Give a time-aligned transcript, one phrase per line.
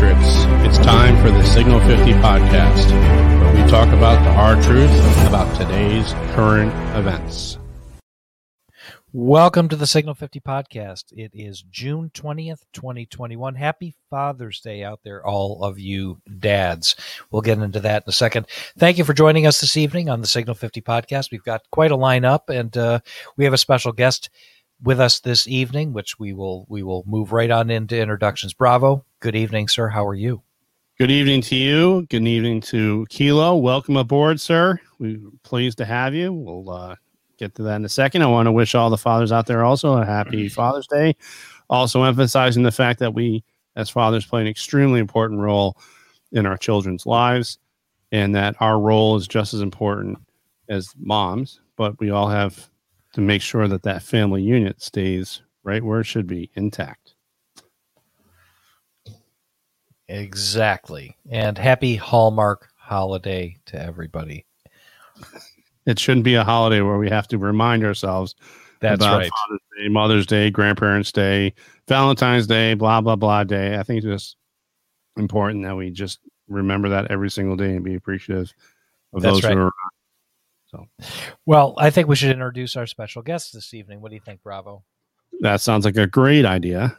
[0.00, 0.46] Patriots.
[0.66, 2.90] It's time for the Signal 50 podcast,
[3.38, 4.90] where we talk about the hard truth
[5.26, 7.58] about today's current events.
[9.12, 11.12] Welcome to the Signal 50 podcast.
[11.12, 13.56] It is June 20th, 2021.
[13.56, 16.96] Happy Father's Day out there, all of you dads.
[17.30, 18.46] We'll get into that in a second.
[18.78, 21.30] Thank you for joining us this evening on the Signal 50 podcast.
[21.30, 23.00] We've got quite a lineup, and uh,
[23.36, 24.30] we have a special guest
[24.82, 28.54] with us this evening, which we will we will move right on into introductions.
[28.54, 29.04] Bravo.
[29.20, 29.88] Good evening, sir.
[29.88, 30.42] How are you?
[30.98, 32.06] Good evening to you.
[32.08, 33.54] Good evening to Kilo.
[33.54, 34.80] Welcome aboard, sir.
[34.98, 36.32] We're pleased to have you.
[36.32, 36.96] We'll uh,
[37.36, 38.22] get to that in a second.
[38.22, 41.16] I want to wish all the fathers out there also a happy Father's Day.
[41.68, 43.44] Also, emphasizing the fact that we,
[43.76, 45.76] as fathers, play an extremely important role
[46.32, 47.58] in our children's lives
[48.12, 50.16] and that our role is just as important
[50.70, 52.70] as moms, but we all have
[53.12, 56.99] to make sure that that family unit stays right where it should be intact.
[60.10, 61.16] Exactly.
[61.30, 64.44] And happy Hallmark holiday to everybody.
[65.86, 68.34] It shouldn't be a holiday where we have to remind ourselves
[68.80, 69.30] That's about right.
[69.30, 71.54] Father's Day, Mother's Day, Grandparents' Day,
[71.86, 73.78] Valentine's Day, blah blah blah day.
[73.78, 74.36] I think it's just
[75.16, 78.52] important that we just remember that every single day and be appreciative
[79.12, 79.52] of That's those right.
[79.54, 79.72] who are around.
[80.66, 80.88] So,
[81.46, 84.00] Well, I think we should introduce our special guest this evening.
[84.00, 84.82] What do you think, Bravo?
[85.40, 86.96] That sounds like a great idea.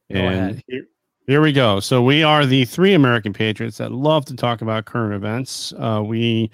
[0.15, 0.83] and here,
[1.27, 1.79] here we go.
[1.79, 5.73] So we are the three American patriots that love to talk about current events.
[5.77, 6.51] Uh, we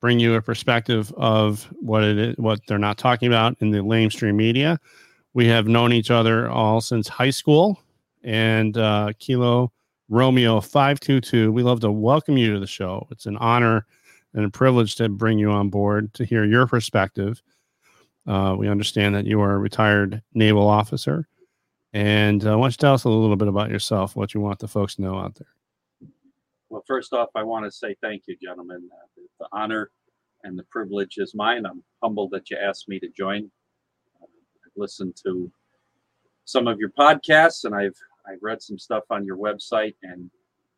[0.00, 3.78] bring you a perspective of what it is, what they're not talking about in the
[3.78, 4.78] lamestream media.
[5.32, 7.80] We have known each other all since high school,
[8.22, 9.72] and uh, Kilo
[10.08, 11.50] Romeo five two two.
[11.50, 13.06] We love to welcome you to the show.
[13.10, 13.86] It's an honor
[14.34, 17.42] and a privilege to bring you on board to hear your perspective.
[18.26, 21.26] Uh, we understand that you are a retired naval officer.
[21.94, 24.58] And uh, why don't you tell us a little bit about yourself, what you want
[24.58, 26.10] the folks to know out there?
[26.68, 28.90] Well, first off, I want to say thank you, gentlemen.
[28.92, 29.92] Uh, the, honor
[30.42, 31.64] and the privilege is mine.
[31.64, 33.48] I'm humbled that you asked me to join.
[34.20, 35.50] Uh, I've listened to
[36.46, 40.28] some of your podcasts, and I've I've read some stuff on your website, and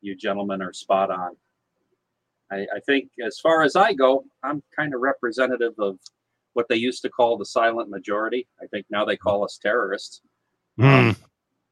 [0.03, 1.35] you gentlemen are spot on.
[2.53, 5.99] I, I think, as far as I go, I'm kind of representative of
[6.53, 8.47] what they used to call the silent majority.
[8.63, 10.21] I think now they call us terrorists
[10.79, 11.13] Hmm.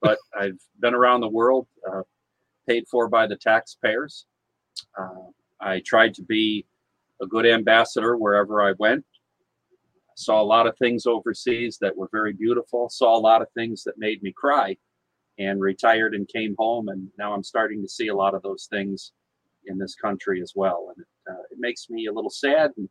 [0.00, 2.02] but I've been around the world, uh,
[2.66, 4.26] paid for by the taxpayers.
[4.98, 6.66] Uh, I tried to be
[7.20, 9.04] a good ambassador wherever I went.
[10.16, 12.88] Saw a lot of things overseas that were very beautiful.
[12.88, 14.76] Saw a lot of things that made me cry,
[15.38, 16.88] and retired and came home.
[16.88, 19.12] And now I'm starting to see a lot of those things
[19.66, 22.88] in this country as well, and it, uh, it makes me a little sad, and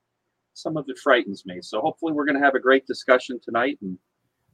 [0.54, 1.60] some of it frightens me.
[1.62, 3.98] So hopefully, we're going to have a great discussion tonight, and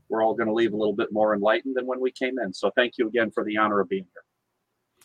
[0.10, 2.54] we're all going to leave a little bit more enlightened than when we came in.
[2.54, 4.24] So thank you again for the honor of being here.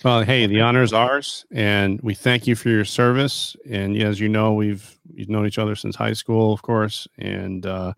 [0.02, 3.54] Well, hey, the honor is ours, and we thank you for your service.
[3.70, 7.64] And as you know, we've we've known each other since high school, of course, and
[7.64, 7.92] uh,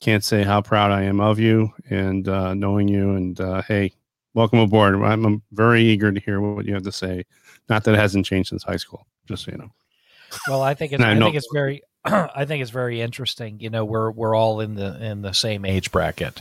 [0.00, 3.14] can't say how proud I am of you and uh, knowing you.
[3.14, 3.92] And uh, hey,
[4.34, 4.96] welcome aboard.
[4.96, 7.24] I'm, I'm very eager to hear what you have to say.
[7.68, 9.70] Not that it hasn't changed since high school, just so you know.
[10.48, 13.60] Well, I think it's I I think it's very I think it's very interesting.
[13.60, 16.40] You know, we're we're all in the in the same age bracket,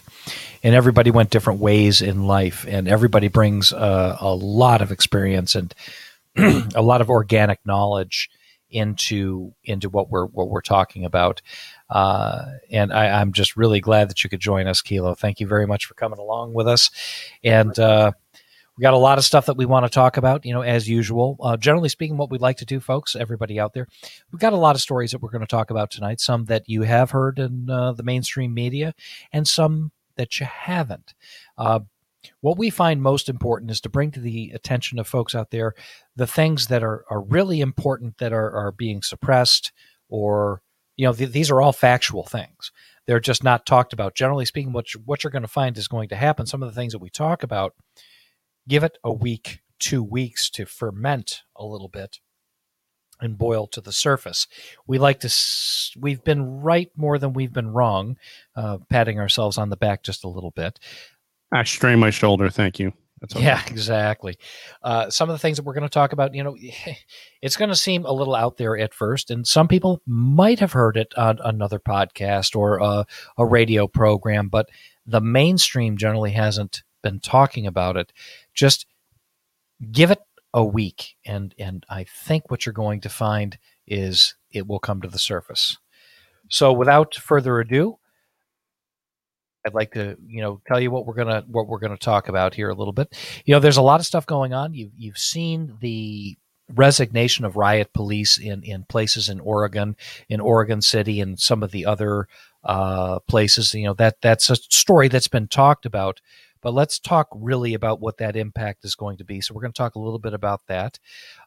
[0.63, 5.55] and everybody went different ways in life, and everybody brings uh, a lot of experience
[5.55, 5.73] and
[6.37, 8.29] a lot of organic knowledge
[8.69, 11.41] into into what we're what we're talking about.
[11.89, 15.15] Uh, and I, I'm just really glad that you could join us, Kilo.
[15.15, 16.91] Thank you very much for coming along with us,
[17.43, 17.77] and.
[17.77, 18.11] Uh,
[18.77, 20.87] we got a lot of stuff that we want to talk about, you know, as
[20.87, 21.37] usual.
[21.41, 23.87] Uh, generally speaking, what we'd like to do, folks, everybody out there,
[24.31, 26.19] we've got a lot of stories that we're going to talk about tonight.
[26.19, 28.93] Some that you have heard in uh, the mainstream media,
[29.31, 31.13] and some that you haven't.
[31.57, 31.79] Uh,
[32.41, 35.73] what we find most important is to bring to the attention of folks out there
[36.15, 39.71] the things that are, are really important that are, are being suppressed,
[40.09, 40.61] or
[40.97, 42.71] you know, th- these are all factual things.
[43.07, 44.15] They're just not talked about.
[44.15, 46.45] Generally speaking, what you, what you're going to find is going to happen.
[46.45, 47.73] Some of the things that we talk about
[48.67, 52.19] give it a week, two weeks to ferment a little bit
[53.19, 54.47] and boil to the surface.
[54.85, 55.33] We like to,
[55.99, 58.17] we've been right more than we've been wrong,
[58.55, 60.79] uh, patting ourselves on the back just a little bit.
[61.51, 62.49] I strain my shoulder.
[62.49, 62.93] Thank you.
[63.19, 63.41] That's all.
[63.41, 64.37] Yeah, exactly.
[64.83, 66.55] Uh, some of the things that we're going to talk about, you know,
[67.41, 70.73] it's going to seem a little out there at first, and some people might have
[70.73, 73.05] heard it on another podcast or a,
[73.37, 74.69] a radio program, but
[75.05, 78.11] the mainstream generally hasn't been talking about it.
[78.57, 78.85] Just
[79.91, 80.19] give it
[80.53, 85.01] a week, and and I think what you're going to find is it will come
[85.01, 85.77] to the surface.
[86.49, 87.99] So, without further ado,
[89.65, 92.55] I'd like to, you know, tell you what we're gonna what we're gonna talk about
[92.55, 93.13] here a little bit.
[93.45, 94.73] You know, there's a lot of stuff going on.
[94.73, 96.37] You've you've seen the
[96.73, 99.95] resignation of riot police in in places in Oregon,
[100.29, 102.27] in Oregon City, and some of the other
[102.63, 103.73] uh, places.
[103.73, 106.21] You know that that's a story that's been talked about.
[106.61, 109.41] But let's talk really about what that impact is going to be.
[109.41, 110.99] So we're going to talk a little bit about that.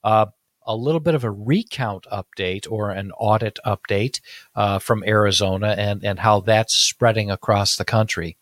[0.02, 0.26] Uh,
[0.66, 4.20] a little bit of a recount update or an audit update
[4.54, 8.36] uh, from Arizona and, and how that's spreading across the country.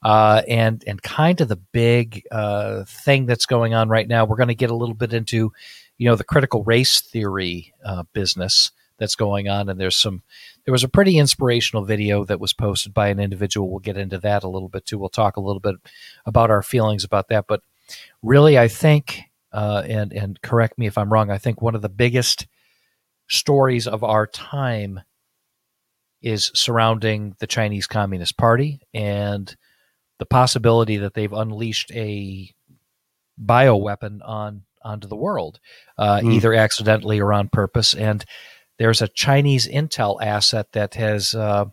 [0.00, 4.24] Uh, and and kind of the big uh, thing that's going on right now.
[4.24, 5.52] We're going to get a little bit into,
[5.96, 10.22] you know, the critical race theory uh, business that's going on, and there's some.
[10.64, 13.70] There was a pretty inspirational video that was posted by an individual.
[13.70, 14.98] We'll get into that a little bit too.
[14.98, 15.76] We'll talk a little bit
[16.26, 17.62] about our feelings about that, but
[18.22, 19.22] really, I think
[19.52, 21.30] uh, and and correct me if I'm wrong.
[21.30, 22.46] I think one of the biggest
[23.28, 25.00] stories of our time
[26.20, 29.54] is surrounding the Chinese Communist Party and
[30.18, 32.52] the possibility that they've unleashed a
[33.40, 35.60] bioweapon on onto the world,
[35.96, 36.34] uh, mm.
[36.34, 37.94] either accidentally or on purpose.
[37.94, 38.24] And
[38.78, 41.66] there's a Chinese intel asset that has uh,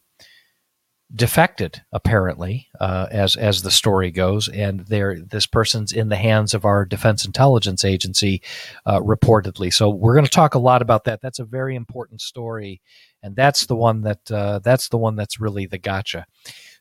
[1.14, 4.48] defected apparently uh, as as the story goes.
[4.48, 8.42] And there this person's in the hands of our defense intelligence agency
[8.86, 9.72] uh, reportedly.
[9.72, 11.22] So we're going to talk a lot about that.
[11.22, 12.82] That's a very important story.
[13.22, 16.26] And that's the one that uh, that's the one that's really the gotcha.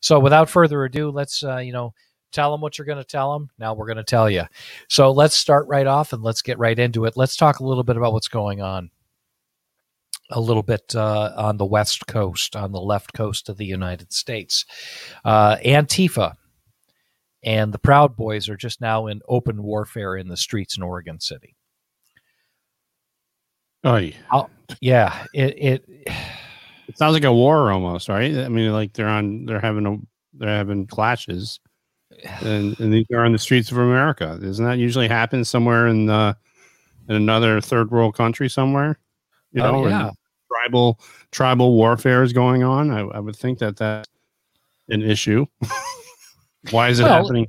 [0.00, 1.92] So without further ado let's uh, you know
[2.32, 4.42] tell them what you're going to tell them now we're going to tell you
[4.88, 7.16] so let's start right off and let's get right into it.
[7.16, 8.90] Let's talk a little bit about what's going on
[10.30, 14.12] a little bit uh, on the west coast, on the left coast of the United
[14.12, 14.64] States.
[15.24, 16.34] Uh, Antifa
[17.42, 21.20] and the Proud Boys are just now in open warfare in the streets in Oregon
[21.20, 21.56] City.
[23.84, 24.10] Oh,
[24.80, 25.24] yeah.
[25.34, 25.84] it, it
[26.88, 28.36] it sounds like a war almost, right?
[28.36, 29.96] I mean, like they're on, they're having a,
[30.34, 31.60] they're having clashes,
[32.40, 34.38] and and these are on the streets of America.
[34.40, 36.36] Doesn't that usually happen somewhere in the
[37.08, 38.98] in another third world country somewhere?
[39.54, 40.10] You know, oh, yeah.
[40.52, 42.90] tribal tribal warfare is going on.
[42.90, 44.08] I, I would think that that's
[44.88, 45.46] an issue.
[46.70, 47.46] Why is it well, happening?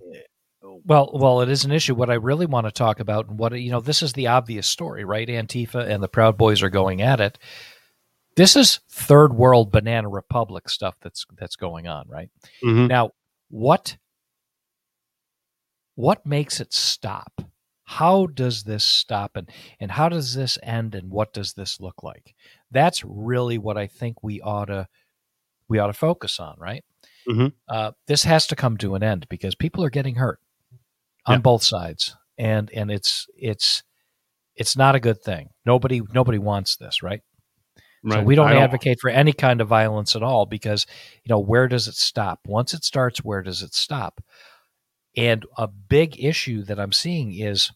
[0.86, 1.96] Well, well, it is an issue.
[1.96, 4.68] What I really want to talk about, and what you know, this is the obvious
[4.68, 5.28] story, right?
[5.28, 7.40] Antifa and the Proud Boys are going at it.
[8.36, 12.30] This is third world banana republic stuff that's that's going on, right?
[12.64, 12.88] Mm-hmm.
[12.88, 13.12] Now,
[13.50, 13.98] what
[15.96, 17.42] what makes it stop?
[17.86, 19.50] How does this stop and,
[19.80, 22.34] and how does this end and what does this look like
[22.72, 24.88] that's really what i think we ought to
[25.68, 26.84] we ought to focus on right
[27.28, 27.48] mm-hmm.
[27.70, 30.40] uh, this has to come to an end because people are getting hurt
[31.26, 31.42] on yeah.
[31.42, 33.84] both sides and and it's it's
[34.56, 37.22] it's not a good thing nobody nobody wants this right
[38.06, 38.20] Right.
[38.20, 40.86] So we don't, don't advocate for any kind of violence at all because
[41.24, 42.40] you know where does it stop?
[42.46, 44.22] Once it starts, where does it stop?
[45.16, 47.72] And a big issue that I'm seeing is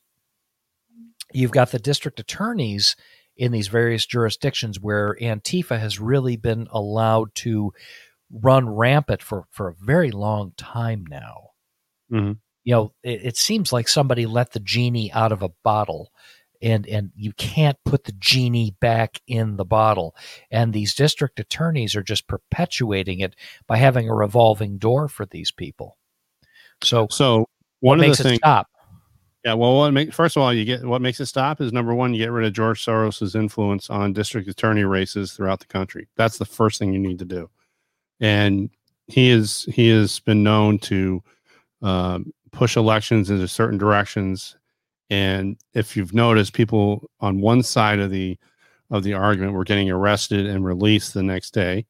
[1.32, 2.96] you've got the district attorneys
[3.38, 7.72] in these various jurisdictions where Antifa has really been allowed to
[8.32, 11.52] run rampant for, for a very long time now.
[12.12, 12.34] Mm-hmm.
[12.66, 16.12] You know, it, it seems like somebody let the genie out of a bottle
[16.62, 20.16] and and you can't put the genie back in the bottle
[20.52, 23.36] and these district attorneys are just perpetuating it
[23.68, 25.98] by having a revolving door for these people
[26.84, 27.48] so, so
[27.80, 28.68] one of the things stop.
[29.46, 31.94] Yeah, well, what make, first of all, you get what makes it stop is number
[31.94, 36.10] one, you get rid of George Soros's influence on district attorney races throughout the country.
[36.18, 37.50] That's the first thing you need to do,
[38.20, 38.70] and
[39.08, 41.24] he is he has been known to
[41.82, 44.58] um, push elections into certain directions.
[45.10, 48.38] And if you've noticed, people on one side of the
[48.92, 51.86] of the argument were getting arrested and released the next day,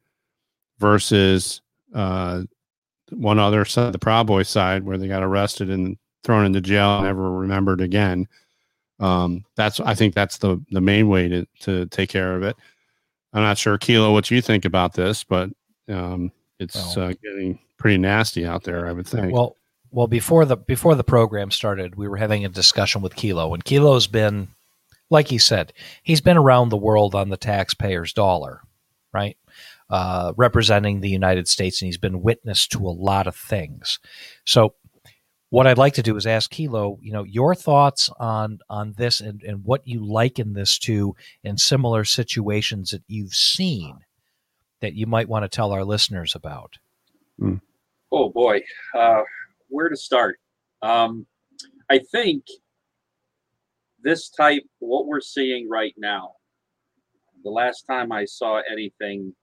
[0.78, 1.62] versus
[1.96, 2.44] uh,
[3.12, 6.98] one other side, the Proud Boy side, where they got arrested and thrown into jail
[6.98, 8.28] and never remembered again.
[9.00, 12.56] Um, that's I think that's the the main way to to take care of it.
[13.34, 15.50] I'm not sure, Kilo, what you think about this, but
[15.88, 18.88] um, it's well, uh, getting pretty nasty out there.
[18.88, 19.34] I would think.
[19.34, 19.56] Well,
[19.92, 23.64] well, before the before the program started, we were having a discussion with Kilo, and
[23.64, 24.50] Kilo's been,
[25.10, 25.74] like he said,
[26.04, 28.62] he's been around the world on the taxpayer's dollar,
[29.14, 29.38] right?
[29.90, 34.00] Uh, representing the United States, and he's been witness to a lot of things.
[34.46, 34.76] So,
[35.52, 39.20] what I'd like to do is ask Kilo, you know, your thoughts on on this
[39.20, 43.98] and, and what you liken this to in similar situations that you've seen
[44.82, 46.74] that you might want to tell our listeners about.
[47.40, 47.62] Mm.
[48.12, 48.62] Oh boy,
[48.98, 49.22] uh,
[49.70, 50.40] where to start?
[50.82, 51.26] Um,
[51.90, 52.44] I think
[54.02, 56.34] this type, what we're seeing right now,
[57.44, 59.34] the last time I saw anything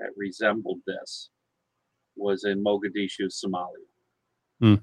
[0.00, 1.30] that resembled this
[2.16, 3.86] was in Mogadishu, Somalia.
[4.60, 4.74] Hmm.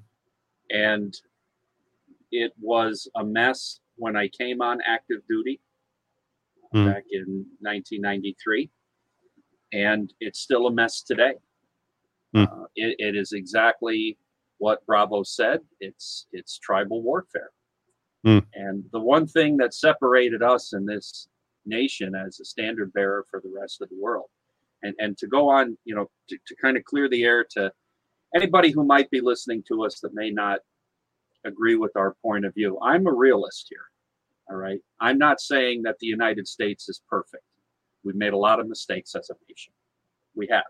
[0.70, 1.14] And
[2.32, 5.60] it was a mess when I came on active duty
[6.72, 6.86] Hmm.
[6.86, 8.70] back in 1993.
[9.72, 11.34] And it's still a mess today.
[12.34, 12.42] Hmm.
[12.44, 14.18] Uh, it, it is exactly
[14.58, 15.60] what Bravo said.
[15.80, 17.50] It's it's tribal warfare.
[18.24, 18.38] Hmm.
[18.54, 21.28] And the one thing that separated us in this
[21.64, 24.28] nation as a standard bearer for the rest of the world,
[24.82, 27.72] and and to go on, you know, to, to kind of clear the air to
[28.34, 30.60] anybody who might be listening to us that may not
[31.44, 32.78] agree with our point of view.
[32.82, 33.84] I'm a realist here.
[34.50, 34.80] All right.
[35.00, 37.44] I'm not saying that the United States is perfect.
[38.04, 39.72] We've made a lot of mistakes as a nation.
[40.34, 40.64] We have.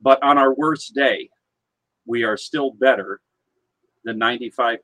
[0.00, 1.30] But on our worst day,
[2.06, 3.20] we are still better
[4.04, 4.78] than 95%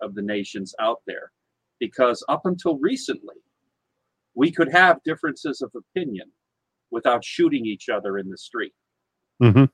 [0.00, 1.32] of the nations out there.
[1.78, 3.36] Because up until recently,
[4.34, 6.30] we could have differences of opinion
[6.92, 8.74] without shooting each other in the street.
[9.40, 9.64] hmm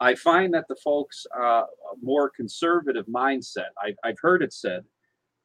[0.00, 1.62] I find that the folks, uh,
[2.02, 4.82] more conservative mindset, I've, I've heard it said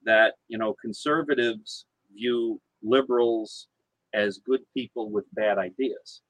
[0.03, 3.67] that, you know, conservatives view liberals
[4.15, 6.23] as good people with bad ideas,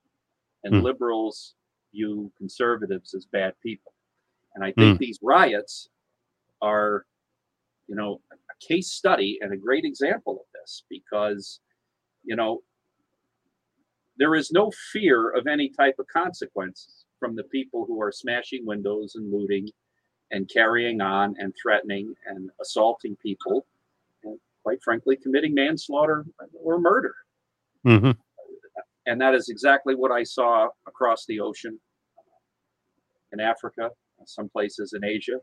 [0.65, 0.81] and Hmm.
[0.81, 1.55] liberals
[1.93, 3.93] view conservatives as bad people.
[4.55, 5.87] And I think these riots
[6.61, 7.05] are,
[7.87, 11.61] you know, a case study and a great example of this because,
[12.25, 12.61] you know,
[14.17, 18.65] there is no fear of any type of consequences from the people who are smashing
[18.65, 19.67] windows and looting
[20.31, 23.65] and carrying on and threatening and assaulting people
[24.23, 26.25] and quite frankly committing manslaughter
[26.61, 27.15] or murder.
[27.83, 28.11] Hmm
[29.05, 31.79] and that is exactly what i saw across the ocean
[33.31, 33.89] in africa
[34.25, 35.39] some places in asia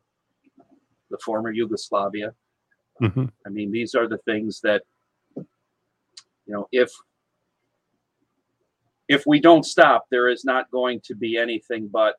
[1.11, 2.33] the former yugoslavia.
[2.99, 4.83] Hmm I mean, these are the things that,
[5.37, 5.45] you
[6.49, 6.91] know, if
[9.09, 12.17] if we don't stop, there is not going to be anything but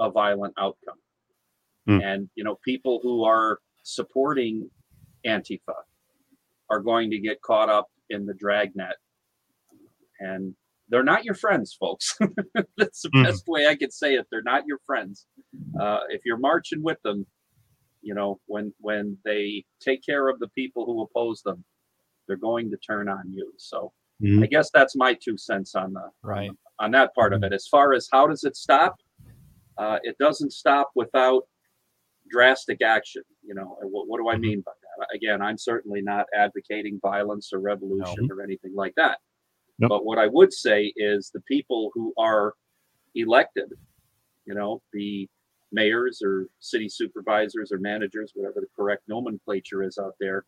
[0.00, 0.98] a violent outcome.
[1.86, 2.00] Hmm.
[2.00, 4.70] And you know, people who are supporting
[5.26, 5.74] Antifa
[6.70, 8.96] are going to get caught up in the dragnet,
[10.20, 10.54] and
[10.88, 12.18] they're not your friends, folks.
[12.76, 13.24] That's the Mhm.
[13.24, 14.26] best way I could say it.
[14.30, 15.26] They're not your friends.
[15.80, 17.26] Uh, if you're marching with them,
[18.02, 21.64] you know when when they take care of the people who oppose them
[22.28, 24.42] they're going to turn on you so Mhm.
[24.42, 26.50] i guess that's my two cents on the Right.
[26.78, 28.96] on that part of it as far as how does it stop
[29.76, 31.42] uh, it doesn't stop without
[32.30, 36.26] drastic action you know what, what do i mean by that again i'm certainly not
[36.34, 39.18] advocating violence or revolution or anything like that
[39.78, 39.88] Nope.
[39.90, 42.54] but what i would say is the people who are
[43.14, 43.72] elected
[44.46, 45.28] you know the
[45.72, 50.44] mayors or city supervisors or managers, whatever the correct nomenclature is out there.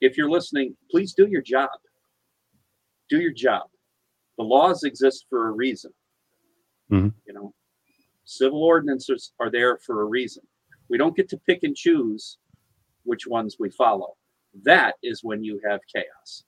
[0.00, 1.70] If you're listening, please do your job.
[3.08, 3.68] Do your job.
[4.38, 5.92] The laws exist for a reason.
[6.90, 7.14] Mhm.
[7.26, 7.54] You know,
[8.24, 10.46] civil ordinances are there for a reason.
[10.88, 12.38] We don't get to pick and choose
[13.04, 14.16] which ones we follow.
[14.64, 16.44] That is when you have chaos.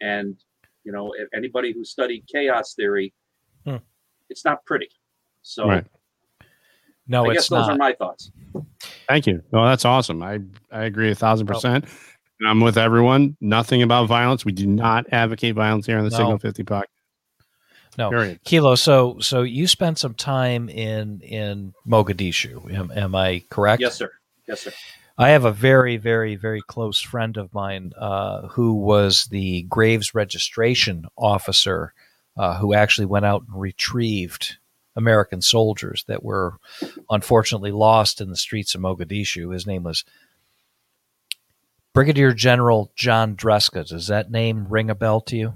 [0.00, 0.36] And,
[0.84, 3.12] you know, if anybody who studied chaos theory,
[3.64, 3.76] Hmm.
[4.28, 4.90] it's not pretty.
[5.42, 5.86] So Right.
[7.06, 7.70] No, I it's guess those not.
[7.74, 8.30] are my thoughts.
[9.08, 9.42] Thank you.
[9.52, 10.22] No, that's awesome.
[10.22, 11.54] I I agree a thousand Oh.
[11.54, 11.84] percent.
[11.84, 11.92] And
[12.46, 13.36] I'm with everyone.
[13.40, 14.44] Nothing about violence.
[14.44, 16.16] We do not advocate violence here on the No.
[16.16, 16.84] Signal 50 podcast.
[17.96, 18.10] No.
[18.10, 18.40] Period.
[18.44, 22.72] Kilo, so so you spent some time in in Mogadishu.
[22.72, 23.82] Am, am I correct?
[23.82, 24.12] Yes, sir.
[24.46, 24.72] Yes, sir.
[25.20, 30.14] I have a very, very, very close friend of mine uh, who was the Graves
[30.14, 31.92] registration officer
[32.36, 34.58] uh, who actually went out and retrieved
[34.94, 36.58] American soldiers that were
[37.10, 39.52] unfortunately lost in the streets of Mogadishu.
[39.52, 40.04] His name was
[41.98, 43.84] Brigadier General John Dreska.
[43.88, 45.54] Does that name ring a bell to you?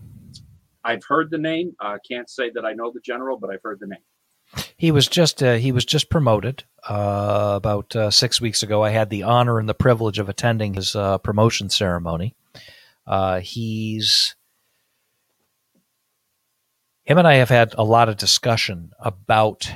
[0.82, 1.76] I've heard the name.
[1.78, 4.66] I can't say that I know the general, but I've heard the name.
[4.76, 8.82] He was just uh, he was just promoted uh, about uh, six weeks ago.
[8.82, 12.34] I had the honor and the privilege of attending his uh, promotion ceremony.
[13.06, 14.34] Uh, he's
[17.04, 19.70] him and I have had a lot of discussion about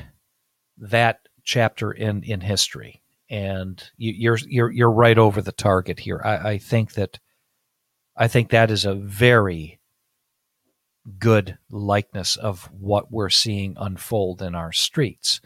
[0.78, 6.20] that chapter in in history, and you, you're you're you're right over the target here.
[6.24, 7.18] I, I think that
[8.16, 9.80] I think that is a very
[11.18, 15.40] good likeness of what we're seeing unfold in our streets,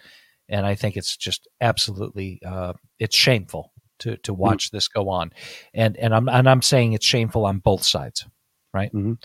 [0.49, 5.33] and I think it's just absolutely uh, it's shameful to to watch this go on,
[5.75, 8.27] and and I'm and I'm saying it's shameful on both sides,
[8.73, 8.93] right?
[8.93, 9.23] Mhm.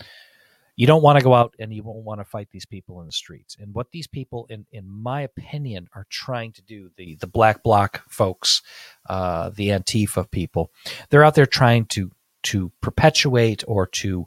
[0.76, 3.06] You don't want to go out and you won't want to fight these people in
[3.06, 3.56] the streets.
[3.58, 7.62] And what these people, in in my opinion, are trying to do the the black
[7.62, 8.62] bloc folks,
[9.08, 10.70] uh, the Antifa people,
[11.08, 12.10] they're out there trying to
[12.44, 14.26] to perpetuate or to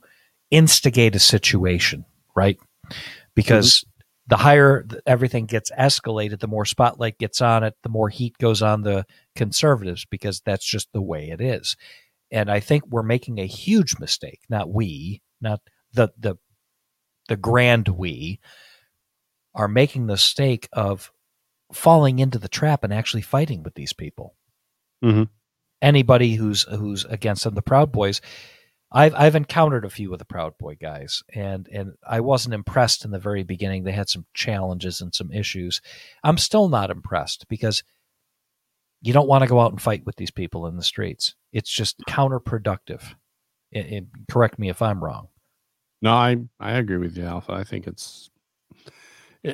[0.51, 2.57] instigate a situation, right?
[3.35, 3.85] Because
[4.27, 8.61] the higher everything gets escalated, the more spotlight gets on it, the more heat goes
[8.61, 11.75] on the conservatives because that's just the way it is.
[12.31, 15.61] And I think we're making a huge mistake, not we, not
[15.93, 16.35] the the
[17.27, 18.39] the grand we
[19.55, 21.11] are making the mistake of
[21.73, 24.35] falling into the trap and actually fighting with these people.
[25.03, 25.23] Mm-hmm.
[25.81, 28.21] Anybody who's who's against them, the Proud Boys,
[28.91, 33.05] I've I've encountered a few of the Proud Boy guys, and and I wasn't impressed
[33.05, 33.83] in the very beginning.
[33.83, 35.81] They had some challenges and some issues.
[36.23, 37.83] I'm still not impressed because
[39.01, 41.35] you don't want to go out and fight with these people in the streets.
[41.53, 43.01] It's just counterproductive.
[43.71, 45.29] It, it, correct me if I'm wrong.
[46.01, 47.53] No, I I agree with you, Alpha.
[47.53, 48.29] I think it's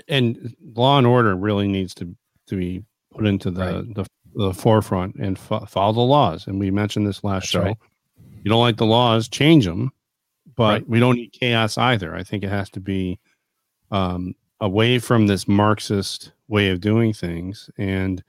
[0.07, 2.15] and law and order really needs to
[2.47, 3.95] to be put into the right.
[3.95, 6.47] the, the forefront and fo- follow the laws.
[6.47, 7.61] And we mentioned this last That's show.
[7.61, 7.77] Right.
[8.43, 9.91] You don't like the laws, change them,
[10.55, 10.89] but right.
[10.89, 12.15] we don't need chaos either.
[12.15, 13.19] I think it has to be
[13.89, 18.23] um, away from this Marxist way of doing things and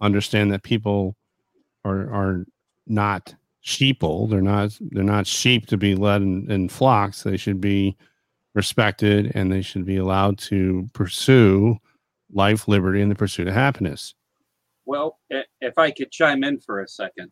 [0.00, 1.16] understand that people
[1.84, 2.46] are are
[2.86, 3.34] not
[3.68, 4.30] sheeple.
[4.30, 7.22] They're not they're not sheep to be led in, in flocks.
[7.22, 7.96] They should be
[8.54, 11.76] respected and they should be allowed to pursue
[12.32, 14.14] life, liberty, and the pursuit of happiness.
[14.86, 15.18] Well,
[15.60, 17.30] if I could chime in for a second.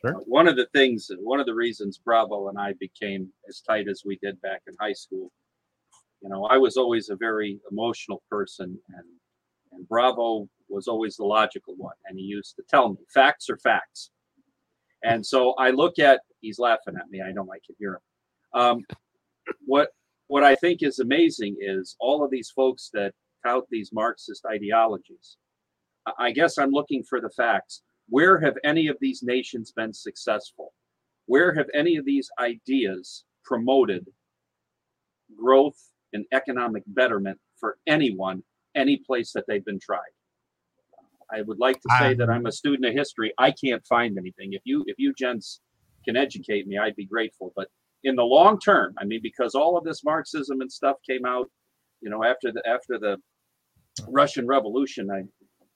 [0.00, 0.16] Sure.
[0.16, 3.88] Uh, one of the things, one of the reasons Bravo and I became as tight
[3.88, 5.30] as we did back in high school,
[6.22, 9.06] you know, I was always a very emotional person and
[9.72, 11.96] and Bravo was always the logical one.
[12.06, 14.10] And he used to tell me facts are facts.
[15.04, 17.20] And so I look at, he's laughing at me.
[17.20, 18.60] I know I can hear him.
[18.60, 18.84] Um,
[19.66, 19.90] what
[20.28, 23.12] what I think is amazing is all of these folks that
[23.44, 25.36] tout these Marxist ideologies.
[26.18, 27.82] I guess I'm looking for the facts.
[28.08, 30.72] Where have any of these nations been successful?
[31.26, 34.06] Where have any of these ideas promoted
[35.38, 35.78] growth
[36.12, 38.42] and economic betterment for anyone,
[38.74, 40.13] any place that they've been tried?
[41.32, 43.32] I would like to say that I'm a student of history.
[43.38, 44.52] I can't find anything.
[44.52, 45.60] If you if you gents
[46.04, 47.52] can educate me, I'd be grateful.
[47.56, 47.68] But
[48.04, 51.50] in the long term, I mean, because all of this Marxism and stuff came out,
[52.00, 53.16] you know, after the after the
[54.08, 55.22] Russian Revolution, I,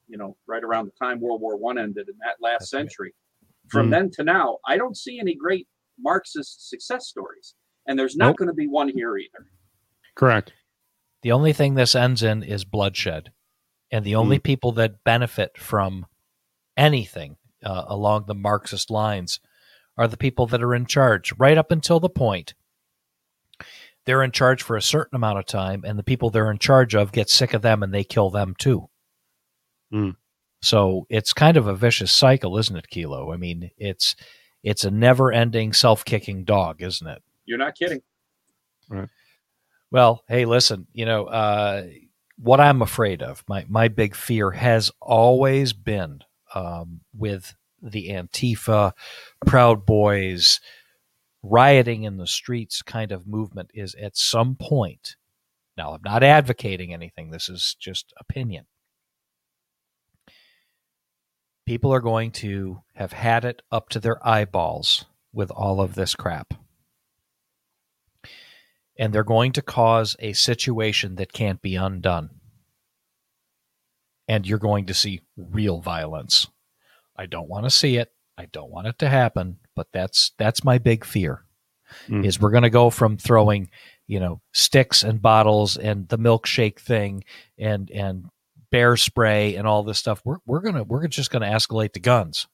[0.08, 3.14] you know, right around the time World War One ended in that last century.
[3.70, 5.66] From mm then to now, I don't see any great
[6.00, 7.54] Marxist success stories,
[7.86, 8.36] and there's not nope.
[8.38, 9.46] going to be one here either.
[10.14, 10.52] Correct.
[11.22, 13.32] The only thing this ends in is bloodshed,
[13.90, 16.06] and the only mm people that benefit from
[16.76, 19.40] anything uh, along the Marxist lines
[19.96, 22.54] are the people that are in charge, right up until the point
[24.04, 26.94] they're in charge for a certain amount of time, and the people they're in charge
[26.94, 28.88] of get sick of them and they kill them too.
[29.92, 30.16] Mm.
[30.62, 33.32] So it's kind of a vicious cycle, isn't it, Kilo?
[33.32, 34.16] I mean, it's
[34.62, 37.22] it's a never-ending self-kicking dog, isn't it?
[37.44, 38.00] You're not kidding.
[38.88, 39.08] Right.
[39.90, 41.84] Well, hey, listen, you know, uh,
[42.40, 46.20] what I'm afraid of, my my big fear has always been
[46.54, 48.92] um, with the Antifa,
[49.46, 50.60] Proud Boys,
[51.42, 55.16] rioting in the streets kind of movement is at some point.
[55.76, 58.66] Now, I'm not advocating anything, this is just opinion.
[61.66, 66.14] People are going to have had it up to their eyeballs with all of this
[66.14, 66.54] crap.
[68.98, 72.30] And they're going to cause a situation that can't be undone.
[74.26, 76.48] And you're going to see real violence.
[77.16, 78.12] I don't want to see it.
[78.36, 81.44] I don't want it to happen, but that's that's my big fear.
[82.08, 82.24] Mm.
[82.24, 83.70] Is we're going to go from throwing,
[84.06, 87.24] you know, sticks and bottles and the milkshake thing
[87.58, 88.26] and and
[88.70, 90.20] bear spray and all this stuff.
[90.24, 92.46] We're we're gonna we're just going to escalate the guns,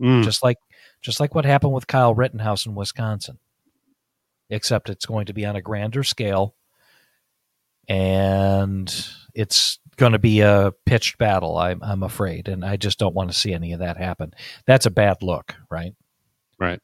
[0.00, 0.24] mm.
[0.24, 0.56] just like
[1.00, 3.38] just like what happened with Kyle Rittenhouse in Wisconsin.
[4.48, 6.54] Except it's going to be on a grander scale,
[7.88, 8.92] and
[9.34, 11.58] it's going to be a pitched battle.
[11.58, 14.32] I'm I'm afraid, and I just don't want to see any of that happen.
[14.66, 15.94] That's a bad look, right?
[16.58, 16.80] Right.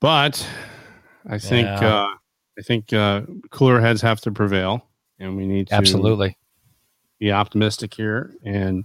[0.00, 0.46] But
[1.28, 2.04] I think yeah.
[2.04, 2.08] uh,
[2.58, 4.86] I think uh, cooler heads have to prevail,
[5.18, 6.36] and we need to absolutely
[7.18, 8.84] be optimistic here and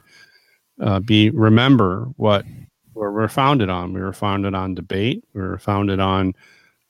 [0.81, 2.45] uh, be remember what
[2.93, 3.93] where we're founded on.
[3.93, 5.23] We were founded on debate.
[5.33, 6.35] We were founded on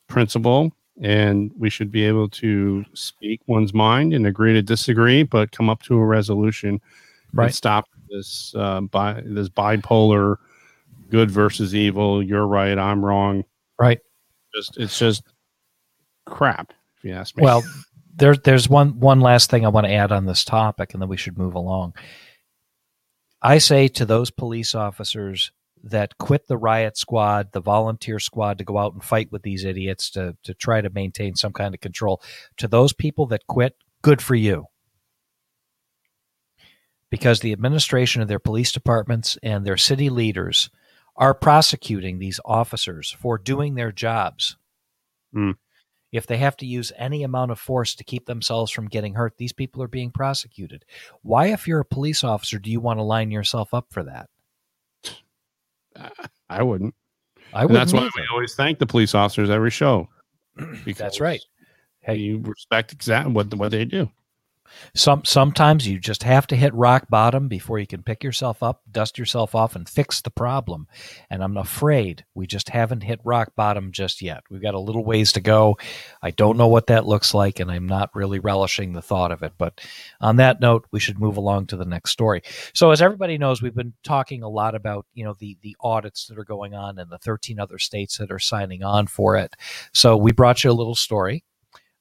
[0.08, 5.52] principle and we should be able to speak one's mind and agree to disagree, but
[5.52, 6.82] come up to a resolution
[7.34, 7.46] right.
[7.46, 10.38] and stop this uh, bi- this bipolar
[11.10, 12.22] good versus evil.
[12.22, 13.44] You're right, I'm wrong.
[13.80, 14.00] Right.
[14.54, 15.24] Just it's just
[16.26, 17.44] crap, if you ask me.
[17.44, 17.64] Well,
[18.16, 21.10] there's there's one one last thing I want to add on this topic, and then
[21.10, 21.94] we should move along.
[23.42, 25.52] I say to those police officers
[25.84, 29.64] that quit the riot squad, the volunteer squad to go out and fight with these
[29.64, 32.22] idiots to, to try to maintain some kind of control.
[32.58, 34.66] To those people that quit, good for you.
[37.10, 40.70] because the administration of their police departments and their city leaders
[41.16, 44.58] are prosecuting these officers for doing their jobs.
[45.36, 45.56] Mm.
[46.12, 49.38] If they have to use any amount of force to keep themselves from getting hurt,
[49.38, 50.86] these people are being prosecuted.
[51.22, 54.30] Why, if you're a police officer, do you want to line yourself up for that?
[56.50, 56.94] I wouldn't.
[57.54, 60.08] I And that's why we always thank the police officers every show.
[60.86, 61.42] That's right.
[62.02, 64.10] Hey, you respect exactly what what they do.
[64.96, 68.82] Some sometimes you just have to hit rock bottom before you can pick yourself up,
[68.92, 70.88] dust yourself off, and fix the problem.
[71.30, 74.44] And I'm afraid we just haven't hit rock bottom just yet.
[74.50, 75.78] We've got a little ways to go.
[76.22, 79.44] I don't know what that looks like, and I'm not really relishing the thought of
[79.44, 79.54] it.
[79.58, 79.82] But
[80.22, 82.42] on that note, we should move along to the next story.
[82.74, 86.28] So, as everybody knows, we've been talking a lot about you know the the audits
[86.28, 89.56] that are going on and the 13 other states that are signing on for it.
[89.94, 91.44] So we brought you a little story.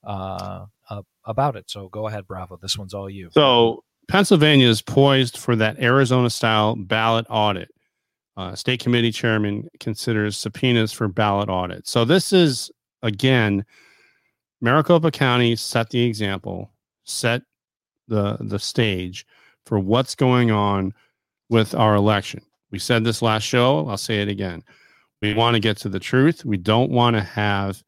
[0.04, 1.70] Uh, uh, about it.
[1.70, 2.58] So go ahead, Bravo.
[2.60, 3.28] This one's all you.
[3.32, 7.68] So Pennsylvania is poised for that Arizona style ballot audit.
[8.36, 11.86] Uh, state committee chairman considers subpoenas for ballot audit.
[11.86, 12.70] So this is
[13.02, 13.64] again,
[14.60, 16.70] Maricopa County set the example,
[17.04, 17.42] set
[18.08, 19.26] the the stage
[19.66, 20.94] for what's going on
[21.50, 22.40] with our election.
[22.70, 23.86] We said this last show.
[23.88, 24.62] I'll say it again.
[25.20, 26.44] We want to get to the truth.
[26.44, 27.82] We don't want to have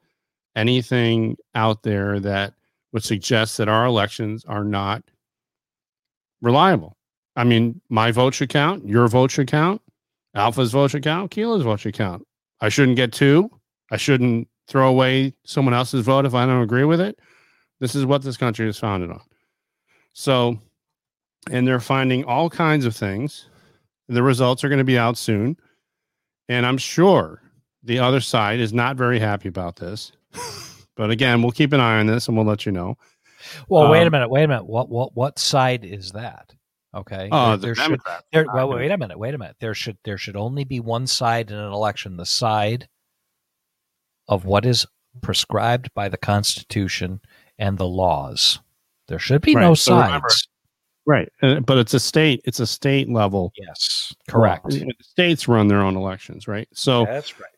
[0.56, 2.54] anything out there that
[2.92, 5.02] would suggest that our elections are not
[6.40, 6.96] reliable.
[7.36, 9.80] I mean, my vote should count, your vote should count,
[10.34, 12.26] Alpha's vote should count, Kilo's vote should count.
[12.60, 13.50] I shouldn't get two.
[13.90, 17.18] I shouldn't throw away someone else's vote if I don't agree with it.
[17.80, 19.22] This is what this country is founded on.
[20.12, 20.60] So,
[21.50, 23.48] and they're finding all kinds of things.
[24.08, 25.56] The results are going to be out soon.
[26.48, 27.42] And I'm sure
[27.82, 30.12] the other side is not very happy about this.
[31.00, 32.94] but again, we'll keep an eye on this and we'll let you know.
[33.70, 34.28] Well, wait a Um, minute.
[34.28, 34.66] Wait a minute.
[34.66, 36.52] What what what side is that?
[36.94, 37.30] Okay.
[37.32, 38.00] Oh, There- the there should
[38.32, 39.18] there, well, wait a minute.
[39.18, 39.56] Wait a minute.
[39.60, 42.18] There should there should only be one side in an election.
[42.18, 42.86] The side
[44.28, 44.84] of what is
[45.22, 47.20] prescribed by the Constitution
[47.58, 48.58] and the laws.
[49.08, 50.48] There should be no Right, so remember- sides.
[51.06, 51.28] Right.
[51.42, 53.52] Uh, But it's a state, it's a state level.
[53.56, 54.68] Yes, correct.
[54.68, 56.68] The states run their own elections, right?
[56.74, 57.50] So That's right.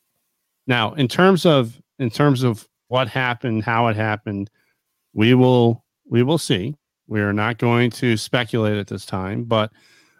[0.68, 4.50] now in terms of in terms of what happened, how it happened,
[5.14, 6.74] we will we will see.
[7.06, 9.72] We are not going to speculate at this time, but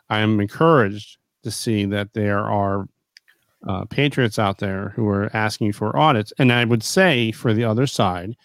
[0.09, 2.87] I am encouraged to see that there are
[3.69, 6.33] uh, patriots out there who are asking for audits.
[6.39, 8.37] And I would say for the other side,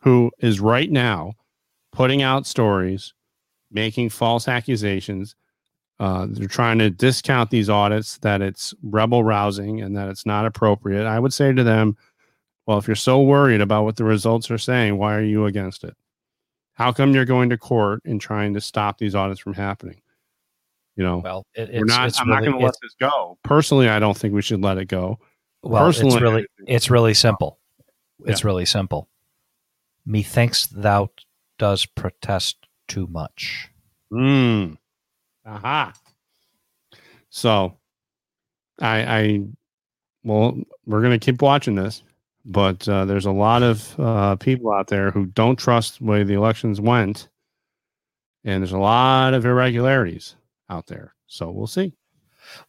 [0.00, 1.34] who is right now
[1.92, 3.14] putting out stories,
[3.70, 5.36] making false accusations.
[6.00, 10.46] Uh, they're trying to discount these audits that it's rebel rousing and that it's not
[10.46, 11.06] appropriate.
[11.06, 11.96] I would say to them,
[12.66, 15.84] well, if you're so worried about what the results are saying, why are you against
[15.84, 15.96] it?
[16.74, 20.00] How come you're going to court and trying to stop these audits from happening?
[20.96, 22.08] You know, Well, it, it's, we're not.
[22.08, 23.38] it's I'm really, not going to let this go.
[23.44, 25.18] Personally, I don't think we should let it go.
[25.62, 27.58] well, it's personally, really it's really simple.
[28.26, 28.46] It's Yeah.
[28.48, 29.08] really simple.
[30.06, 31.10] Methinks thou
[31.58, 32.56] does protest
[32.88, 33.68] too much.
[34.12, 34.76] Mm.
[35.46, 35.92] Aha.
[37.30, 37.78] So,
[38.80, 39.40] I, I,
[40.24, 42.02] well, we're gonna keep watching this,
[42.44, 46.24] but uh, there's a lot of uh, people out there who don't trust the way
[46.24, 47.28] the elections went,
[48.44, 50.36] and there's a lot of irregularities
[50.68, 51.14] out there.
[51.26, 51.94] So we'll see.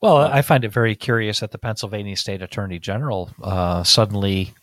[0.02, 4.54] Well, I find it very curious that the Pennsylvania State Attorney General uh, suddenly,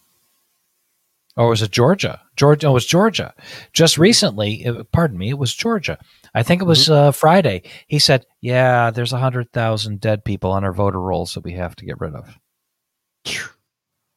[1.36, 2.20] or was it Georgia?
[2.36, 3.34] Georgia, oh, it was Georgia.
[3.72, 5.98] Just recently, uh, pardon me, it was Georgia.
[6.34, 7.62] I think it was uh, Friday.
[7.88, 11.52] He said, "Yeah, there's a hundred thousand dead people on our voter rolls that we
[11.52, 12.38] have to get rid of."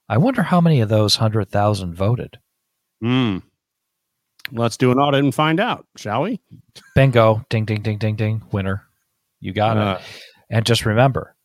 [0.10, 2.40] I wonder how many of those hundred thousand voted.
[3.02, 3.40] Hmm.
[4.52, 6.42] Let's do an audit and find out, shall we?
[6.96, 7.46] Bingo!
[7.50, 8.44] Ding, ding, ding, ding, ding.
[8.52, 8.84] Winner.
[9.40, 10.06] You got Uh, it.
[10.50, 11.36] And just remember,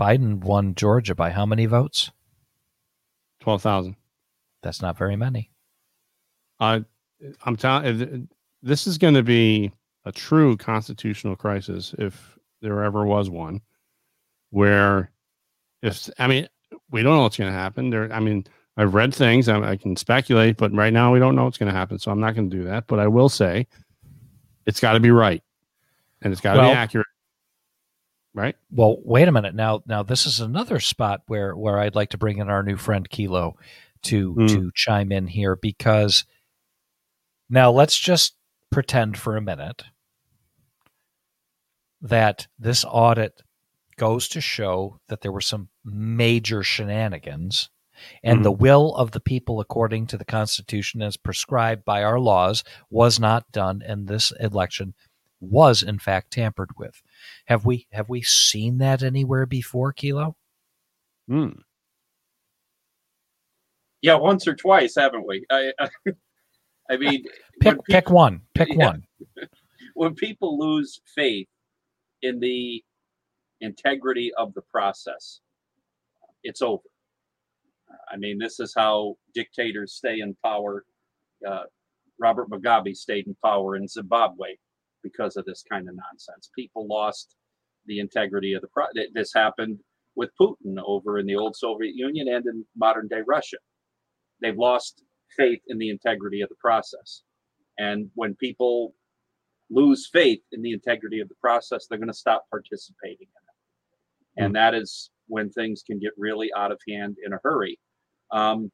[0.00, 2.10] Biden won Georgia by how many votes?
[3.40, 3.96] Twelve thousand.
[4.62, 5.50] That's not very many.
[6.58, 6.80] Uh,
[7.44, 8.28] I'm telling
[8.62, 9.72] this is going to be
[10.04, 13.62] a true constitutional crisis if there ever was one.
[14.50, 15.10] Where,
[15.82, 16.48] if I mean,
[16.90, 17.90] we don't know what's going to happen.
[17.90, 18.44] There, I mean,
[18.76, 19.48] I've read things.
[19.48, 21.98] I, I can speculate, but right now we don't know what's going to happen.
[21.98, 22.86] So I'm not going to do that.
[22.86, 23.66] But I will say,
[24.66, 25.42] it's got to be right,
[26.22, 27.06] and it's got to Well- be accurate.
[28.32, 28.54] Right?
[28.70, 29.56] Well, wait a minute.
[29.56, 32.76] Now, now this is another spot where where I'd like to bring in our new
[32.76, 33.56] friend Kilo
[34.02, 34.46] to Hmm.
[34.46, 36.24] to chime in here because
[37.48, 38.36] now let's just
[38.70, 39.82] pretend for a minute
[42.00, 43.42] that this audit
[44.00, 47.68] goes to show that there were some major shenanigans
[48.24, 52.64] and the will of the people according to the constitution as prescribed by our laws
[52.88, 54.94] was not done in this election
[55.38, 57.02] was in fact tampered with.
[57.44, 60.34] Have we have we seen that anywhere before, Kilo?
[61.28, 61.60] Hmm.
[64.00, 65.44] Yeah, once or twice, haven't we?
[65.50, 65.90] I, I,
[66.88, 67.24] I mean,
[67.60, 68.40] Pick when pick one.
[68.54, 68.86] Pick Yeah.
[68.86, 69.02] one.
[69.94, 71.48] when people lose faith
[72.22, 72.82] in the
[73.60, 75.40] integrity of the process,
[76.44, 76.82] it's over.
[78.12, 80.84] I mean, this is how dictators stay in power.
[81.48, 81.64] Uh,
[82.20, 84.56] Robert Mugabe stayed in power in Zimbabwe
[85.02, 86.50] because of this kind of nonsense.
[86.56, 87.36] People lost
[87.86, 88.86] the integrity of the pro.
[88.94, 89.80] th- This happened
[90.16, 93.58] with Putin over in the old Soviet Union and in modern day Russia.
[94.42, 95.02] They've lost
[95.36, 97.22] faith in the integrity of the process.
[97.78, 98.94] And when people
[99.70, 103.28] lose faith in the integrity of the process, they're going to stop participating.
[104.44, 107.78] And that is when things can get really out of hand in a hurry.
[108.32, 108.70] Um,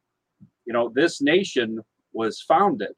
[0.64, 1.80] you know, this nation
[2.12, 2.92] was founded,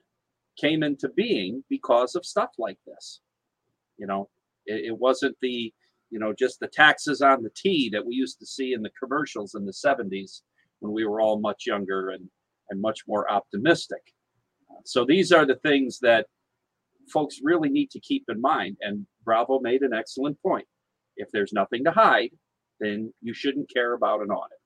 [0.59, 3.20] came into being because of stuff like this.
[3.98, 4.28] You know,
[4.66, 5.72] it, it wasn't the,
[6.11, 8.90] you know, just the taxes on the tea that we used to see in the
[8.98, 10.42] commercials in the 70s
[10.81, 12.28] when we were all much younger and,
[12.70, 14.02] and much more optimistic.
[14.85, 16.26] So these are the things that
[17.12, 18.76] folks really need to keep in mind.
[18.81, 20.66] And Bravo made an excellent point.
[21.16, 22.31] If there's nothing to hide,
[22.80, 24.58] then you shouldn't care about an audit.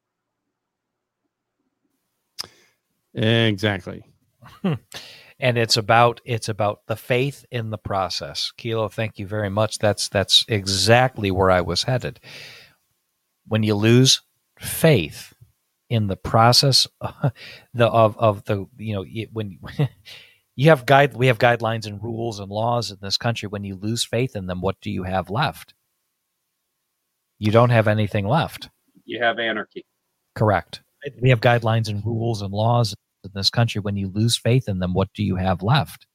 [3.14, 4.04] Exactly.
[4.64, 8.52] and it's about it's about the faith in the process.
[8.56, 9.78] Kilo, thank you very much.
[9.78, 12.20] That's that's exactly where I was headed.
[13.48, 14.22] When you lose
[14.60, 15.34] faith
[15.88, 16.86] in the process
[17.74, 19.58] the of of the you know it- when
[20.56, 23.76] you have guide we have guidelines and rules and laws in this country when you
[23.76, 25.74] lose faith in them what do you have left
[27.42, 28.68] you don't have anything left.
[29.04, 29.84] You have anarchy.
[30.36, 30.80] correct.
[31.20, 33.80] We have guidelines and rules and laws in this country.
[33.80, 36.06] When you lose faith in them what do you have left?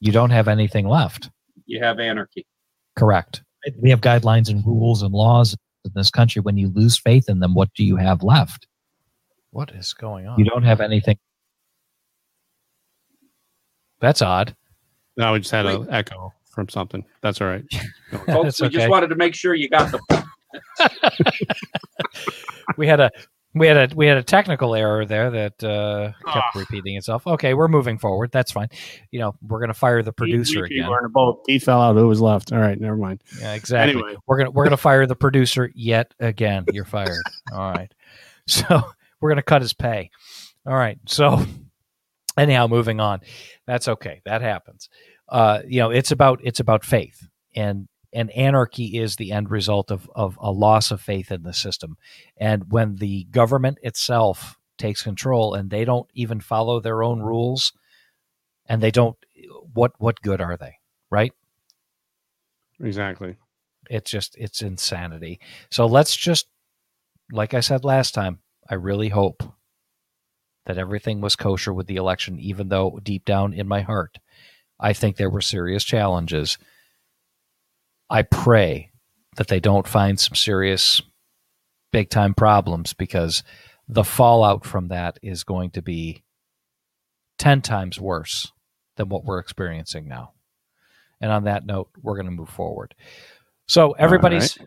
[0.00, 1.30] You don't have anything left.
[1.66, 2.44] You have anarchy.
[2.96, 3.44] correct.
[3.80, 6.42] We have guidelines and rules and laws in this country.
[6.42, 8.66] When you lose faith in them what do you have left?
[9.52, 10.36] What is going on?
[10.36, 11.18] You don't have anything.
[14.00, 14.56] That's odd.
[15.16, 17.04] Now we just had an echo from something.
[17.22, 17.64] That's all right.
[18.26, 18.76] Folks, we okay.
[18.76, 20.24] just wanted to make sure you got the
[22.76, 23.10] we had a
[23.54, 26.58] we had a we had a technical error there that uh, kept Ah.
[26.58, 27.26] repeating itself.
[27.26, 28.30] Okay, we're moving forward.
[28.32, 28.68] That's fine.
[29.10, 30.90] You know, we're gonna fire the producer We- we again.
[30.90, 31.42] were in a boat.
[31.46, 31.96] He fell out.
[31.96, 32.52] Who was left?
[32.52, 32.80] All right.
[32.80, 33.22] Never mind.
[33.40, 34.00] Yeah, exactly.
[34.00, 34.16] Anyway.
[34.26, 36.64] We're gonna we're gonna fire the producer yet again.
[36.72, 37.22] You're fired.
[37.52, 37.92] All right.
[38.46, 38.82] So
[39.20, 40.10] we're gonna cut his pay.
[40.66, 40.98] All right.
[41.06, 41.44] So
[42.36, 43.20] anyhow, moving on.
[43.66, 44.20] That's okay.
[44.24, 44.88] That happens.
[45.30, 49.90] Uh, you know, it's about it's about faith and and anarchy is the end result
[49.90, 51.96] of of a loss of faith in the system.
[52.36, 57.72] And when the government itself takes control and they don't even follow their own rules
[58.66, 59.16] and they don't
[59.72, 60.74] what what good are they?
[61.10, 61.32] Right?
[62.82, 63.36] Exactly.
[63.90, 65.38] it's just it's insanity
[65.70, 66.46] so let's just
[67.32, 68.38] like i said last time
[68.70, 69.42] i really hope
[70.66, 74.18] that everything was kosher with the election even though deep down in my heart
[74.80, 76.58] i think there were serious challenges.
[78.08, 78.90] I pray
[79.36, 81.00] that they don't find some serious
[81.92, 83.44] big time problems because
[83.88, 86.24] the fallout from that is going to be
[87.38, 88.52] 10 times worse
[88.96, 90.32] than what we're experiencing now.
[91.20, 92.94] And on that note we're going to move forward.
[93.68, 94.58] So everybody's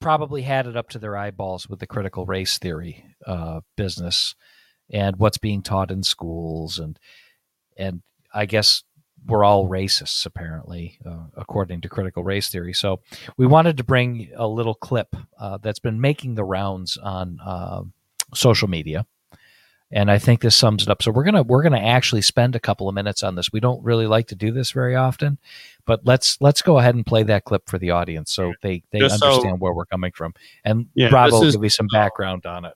[0.00, 4.34] probably had it up to their eyeballs with the critical race theory uh, business
[4.90, 6.98] and what's being taught in schools, and
[7.76, 8.02] and
[8.34, 8.82] I guess
[9.26, 12.72] we're all racists apparently, uh, according to critical race theory.
[12.72, 13.00] So
[13.36, 17.82] we wanted to bring a little clip uh, that's been making the rounds on uh,
[18.34, 19.06] social media.
[19.92, 21.02] And I think this sums it up.
[21.02, 23.52] So we're gonna we're gonna actually spend a couple of minutes on this.
[23.52, 25.36] We don't really like to do this very often,
[25.84, 29.00] but let's let's go ahead and play that clip for the audience so they they
[29.00, 30.32] Just so- understand where we're coming from.
[30.64, 32.74] And Yeah, Bravo will give you some background on it.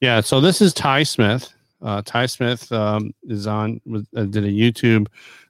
[0.00, 0.20] Yeah.
[0.20, 1.48] So this is Ty Smith.
[1.80, 5.06] Uh, Ty Smith um, is on uh, did a YouTube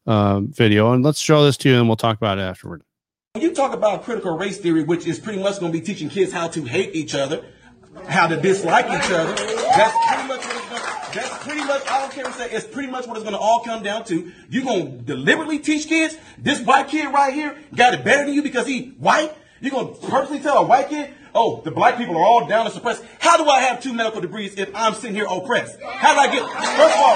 [0.06, 2.82] um, video, and let's show this to you, and we'll talk about it afterward.
[3.34, 6.08] When you talk about critical race theory, which is pretty much going to be teaching
[6.08, 7.44] kids how to hate each other,
[8.06, 11.90] how to dislike each other, that's pretty much what it's going to, that's pretty much,
[11.90, 14.30] I don't care what it's pretty much what it's going to all come down to.
[14.50, 18.34] You're going to deliberately teach kids, this white kid right here got it better than
[18.34, 19.34] you because he white?
[19.60, 22.66] You're going to personally tell a white kid, oh, the black people are all down
[22.66, 23.02] and suppressed.
[23.18, 25.80] How do I have two medical degrees if I'm sitting here oppressed?
[25.80, 27.14] How do I get, first of all,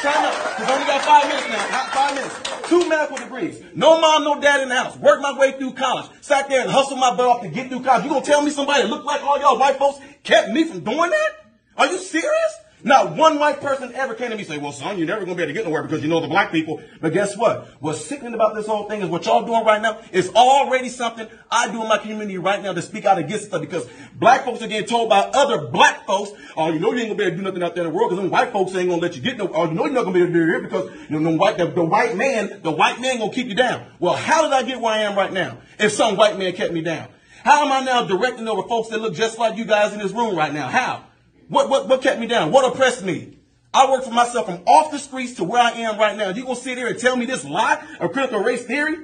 [0.00, 2.68] time up, I only got five minutes now, five minutes.
[2.68, 3.62] Two medical degrees.
[3.74, 4.96] No mom, no dad in the house.
[4.96, 6.06] Worked my way through college.
[6.20, 8.04] Sat there and hustled my butt off to get through college.
[8.04, 10.80] You gonna tell me somebody that looked like all y'all white folks kept me from
[10.80, 11.30] doing that?
[11.76, 12.54] Are you serious?
[12.84, 15.36] Not one white person ever came to me and say, well, son, you're never going
[15.36, 16.80] to be able to get nowhere because you know the black people.
[17.00, 17.66] But guess what?
[17.80, 21.26] What's sickening about this whole thing is what y'all doing right now is already something
[21.50, 24.62] I do in my community right now to speak out against stuff because black folks
[24.62, 27.24] are getting told by other black folks, oh, you know you ain't going to be
[27.24, 29.00] able to do nothing out there in the world because them white folks ain't going
[29.00, 30.46] to let you get no, or you know you're not going to be able to
[30.46, 33.30] do it because you know, the white, the, the white man, the white man going
[33.30, 33.86] to keep you down.
[33.98, 36.72] Well, how did I get where I am right now if some white man kept
[36.72, 37.08] me down?
[37.42, 40.12] How am I now directing over folks that look just like you guys in this
[40.12, 40.68] room right now?
[40.68, 41.07] How?
[41.48, 42.52] What, what, what kept me down?
[42.52, 43.38] What oppressed me?
[43.72, 46.30] I worked for myself from off the streets to where I am right now.
[46.30, 48.96] You gonna sit here and tell me this lie of critical race theory?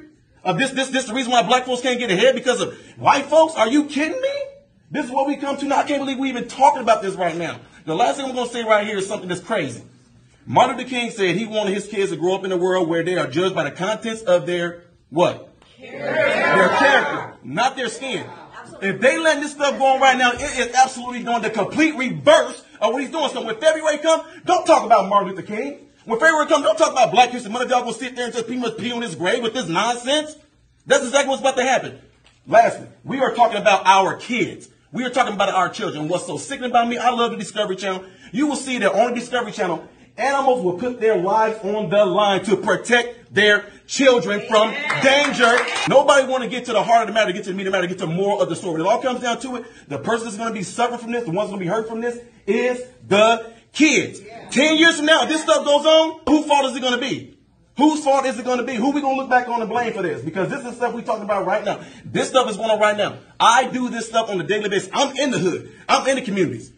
[0.42, 3.26] Of this, this, this the reason why black folks can't get ahead because of white
[3.26, 3.54] folks?
[3.54, 4.32] Are you kidding me?
[4.90, 5.78] This is what we come to now.
[5.78, 7.60] I can't believe we even talking about this right now.
[7.86, 9.82] The last thing I'm gonna say right here is something that's crazy.
[10.46, 13.02] Martin Luther King said he wanted his kids to grow up in a world where
[13.02, 15.50] they are judged by the contents of their what?
[15.78, 16.58] Character.
[16.58, 18.26] Their character, not their skin.
[18.84, 21.96] If they let this stuff go on right now, it is absolutely doing the complete
[21.96, 23.30] reverse of what he's doing.
[23.30, 25.88] So when February comes, don't talk about Martin Luther King.
[26.04, 27.50] When February comes, don't talk about Black History.
[27.50, 29.68] Mother y'all gonna sit there and just pretty much pee on his grave with this
[29.68, 30.36] nonsense.
[30.86, 31.98] That's exactly what's about to happen.
[32.46, 34.68] Lastly, we are talking about our kids.
[34.92, 36.08] We are talking about our children.
[36.08, 38.04] What's so sickening about me, I love the Discovery Channel.
[38.32, 42.04] You will see that on the Discovery Channel, animals will put their lives on the
[42.04, 45.56] line to protect their children from danger.
[45.88, 47.72] Nobody want to get to the heart of the matter, get to the meat of
[47.72, 48.80] the matter, get to the moral of the story.
[48.80, 49.66] It all comes down to it.
[49.88, 51.88] The person that's going to be suffering from this, the one's going to be hurt
[51.88, 54.20] from this, is the kids.
[54.50, 57.00] Ten years from now, if this stuff goes on, whose fault is it going to
[57.00, 57.36] be?
[57.76, 58.74] Whose fault is it going to be?
[58.76, 60.22] Who we going to look back on and blame for this?
[60.22, 61.80] Because this is stuff we talking about right now.
[62.04, 63.18] This stuff is going on right now.
[63.40, 64.88] I do this stuff on a daily basis.
[64.92, 65.72] I'm in the hood.
[65.88, 66.72] I'm in the communities.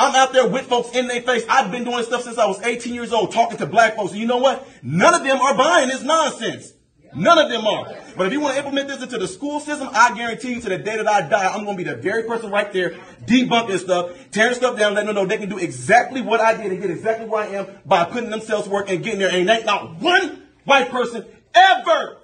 [0.00, 1.44] I'm out there with folks in their face.
[1.46, 4.12] I've been doing stuff since I was 18 years old, talking to black folks.
[4.12, 4.66] And you know what?
[4.82, 6.72] None of them are buying this nonsense.
[7.14, 7.94] None of them are.
[8.16, 10.68] But if you want to implement this into the school system, I guarantee you to
[10.70, 12.92] the day that I die, I'm going to be the very person right there
[13.26, 16.72] debunking stuff, tearing stuff down, letting them know they can do exactly what I did
[16.72, 19.28] and get exactly where I am by putting themselves work and getting there.
[19.28, 22.16] And ain't not one white person ever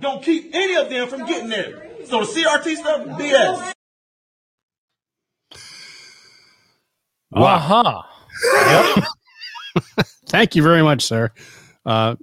[0.00, 1.90] going to keep any of them from getting there.
[2.06, 3.72] So the CRT stuff, BS.
[7.32, 7.56] Wow.
[7.56, 8.94] Uh-huh.
[8.96, 10.06] Yep.
[10.26, 11.30] Thank you very much, sir.
[11.86, 12.16] Uh,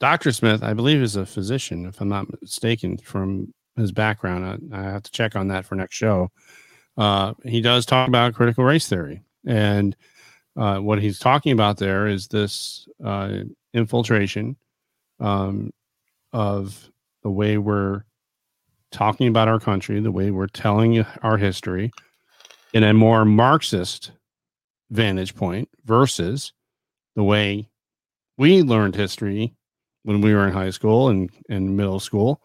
[0.00, 0.32] Dr.
[0.32, 4.72] Smith, I believe, is a physician, if I'm not mistaken, from his background.
[4.72, 6.30] I, I have to check on that for next show.
[6.96, 9.22] Uh, he does talk about critical race theory.
[9.46, 9.96] And
[10.56, 13.38] uh, what he's talking about there is this uh,
[13.72, 14.56] infiltration
[15.20, 15.70] um,
[16.32, 16.90] of
[17.22, 18.02] the way we're
[18.90, 21.92] talking about our country, the way we're telling our history
[22.72, 24.12] in a more Marxist
[24.90, 26.52] vantage point versus
[27.14, 27.68] the way
[28.36, 29.54] we learned history
[30.02, 32.40] when we were in high school and, and middle school,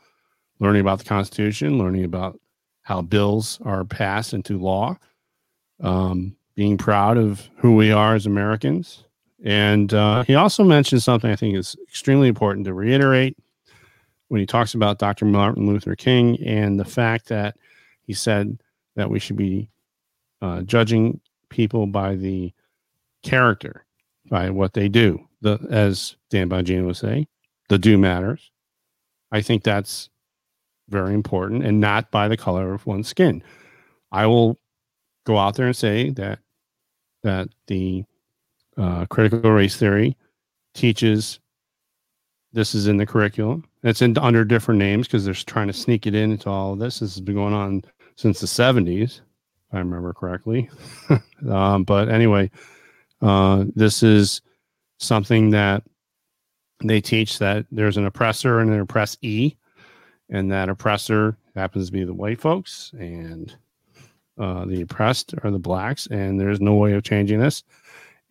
[0.60, 2.39] learning about the Constitution, learning about
[2.81, 4.97] how bills are passed into law,
[5.81, 9.03] um, being proud of who we are as Americans.
[9.43, 13.38] And uh, he also mentioned something I think is extremely important to reiterate
[14.27, 15.25] when he talks about Dr.
[15.25, 17.58] Martin Luther King and the fact that
[18.03, 18.62] he said
[18.95, 19.69] that we should be
[20.41, 22.53] uh, judging people by the
[23.23, 23.86] character,
[24.29, 25.27] by what they do.
[25.41, 27.27] The as Dan Bongino would say,
[27.69, 28.51] the do matters.
[29.31, 30.10] I think that's
[30.89, 33.43] very important, and not by the color of one's skin.
[34.12, 34.60] I will
[35.25, 36.39] go out there and say that
[37.23, 38.03] that the
[38.77, 40.15] uh, critical race theory
[40.73, 41.39] teaches
[42.53, 43.65] this is in the curriculum.
[43.84, 46.79] It's in under different names because they're trying to sneak it in into all of
[46.79, 46.99] this.
[46.99, 47.84] This has been going on
[48.15, 49.21] since the 70s, if
[49.75, 50.69] I remember correctly.
[51.49, 52.49] um, but anyway,
[53.21, 54.41] uh, this is
[54.99, 55.83] something that
[56.83, 59.57] they teach that there's an oppressor and an oppressee,
[60.29, 63.55] and that oppressor happens to be the white folks, and
[64.38, 67.63] uh, the oppressed are the blacks, and there's no way of changing this.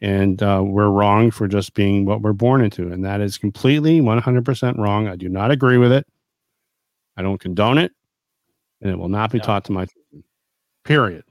[0.00, 4.00] And uh, we're wrong for just being what we're born into, and that is completely
[4.00, 5.08] 100% wrong.
[5.08, 6.06] I do not agree with it.
[7.16, 7.92] I don't condone it,
[8.82, 9.44] and it will not be No.
[9.44, 10.24] taught to my children.
[10.84, 11.24] Period.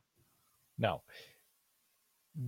[0.77, 1.01] No.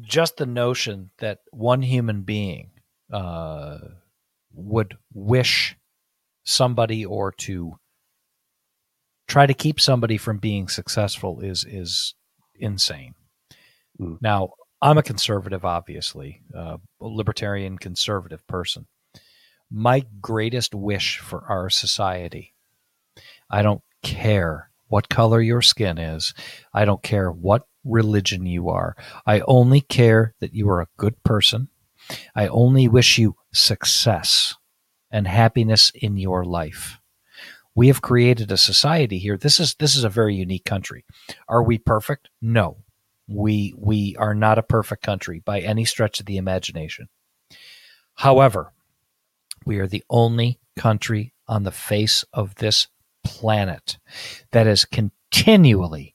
[0.01, 2.71] Just the notion that one human being
[3.11, 3.77] uh,
[4.53, 5.75] would wish
[6.43, 7.77] somebody or to
[9.27, 12.15] try to keep somebody from being successful is is
[12.55, 13.15] insane.
[13.99, 14.17] Mm.
[14.21, 14.51] Now,
[14.81, 18.87] I'm a conservative, obviously, uh, a libertarian conservative person.
[19.71, 22.53] My greatest wish for our society,
[23.49, 26.33] I don't care what color your skin is,
[26.73, 28.95] I don't care what religion you are.
[29.25, 31.69] I only care that you are a good person.
[32.35, 34.55] I only wish you success
[35.11, 36.99] and happiness in your life.
[37.75, 39.37] We have created a society here.
[39.37, 41.05] This is this is a very unique country.
[41.47, 42.29] Are we perfect?
[42.41, 42.77] No.
[43.27, 47.09] We we are not a perfect country by any stretch of the imagination.
[48.15, 48.71] However,
[49.65, 52.87] we are the only country on the face of this
[53.23, 53.97] planet
[54.51, 56.14] that is continually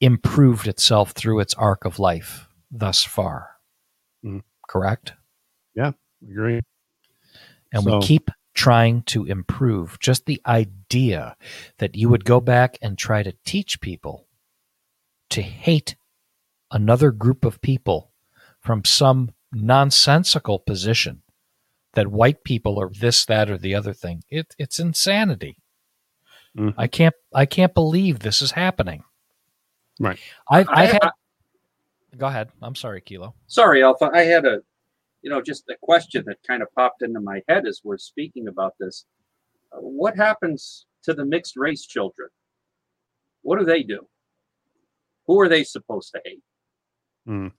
[0.00, 3.56] improved itself through its arc of life thus far.
[4.24, 4.42] Mm.
[4.68, 5.12] Correct?
[5.74, 5.92] Yeah,
[6.22, 6.60] agree.
[7.72, 9.98] And So- we keep trying to improve.
[9.98, 11.36] Just the idea
[11.78, 14.28] that you would go back and try to teach people
[15.30, 15.96] to hate
[16.70, 18.12] another group of people
[18.60, 21.22] from some nonsensical position
[21.94, 24.22] that white people are this, that, or the other thing.
[24.28, 25.58] It, it's insanity.
[26.56, 26.74] Mhm.
[26.76, 29.02] I can't I can't believe this is happening.
[30.00, 30.18] Right.
[30.50, 31.02] I've, I- I've had.
[31.04, 31.10] I-
[32.16, 32.50] go ahead.
[32.62, 33.34] I'm sorry, Kilo.
[33.46, 34.10] Sorry, Alpha.
[34.14, 34.60] I had a,
[35.22, 38.48] you know, just a question that kind of popped into my head as we're speaking
[38.48, 39.04] about this.
[39.72, 42.28] Uh, what happens to the mixed race children?
[43.42, 44.06] What do they do?
[45.26, 47.52] Who are they supposed to hate?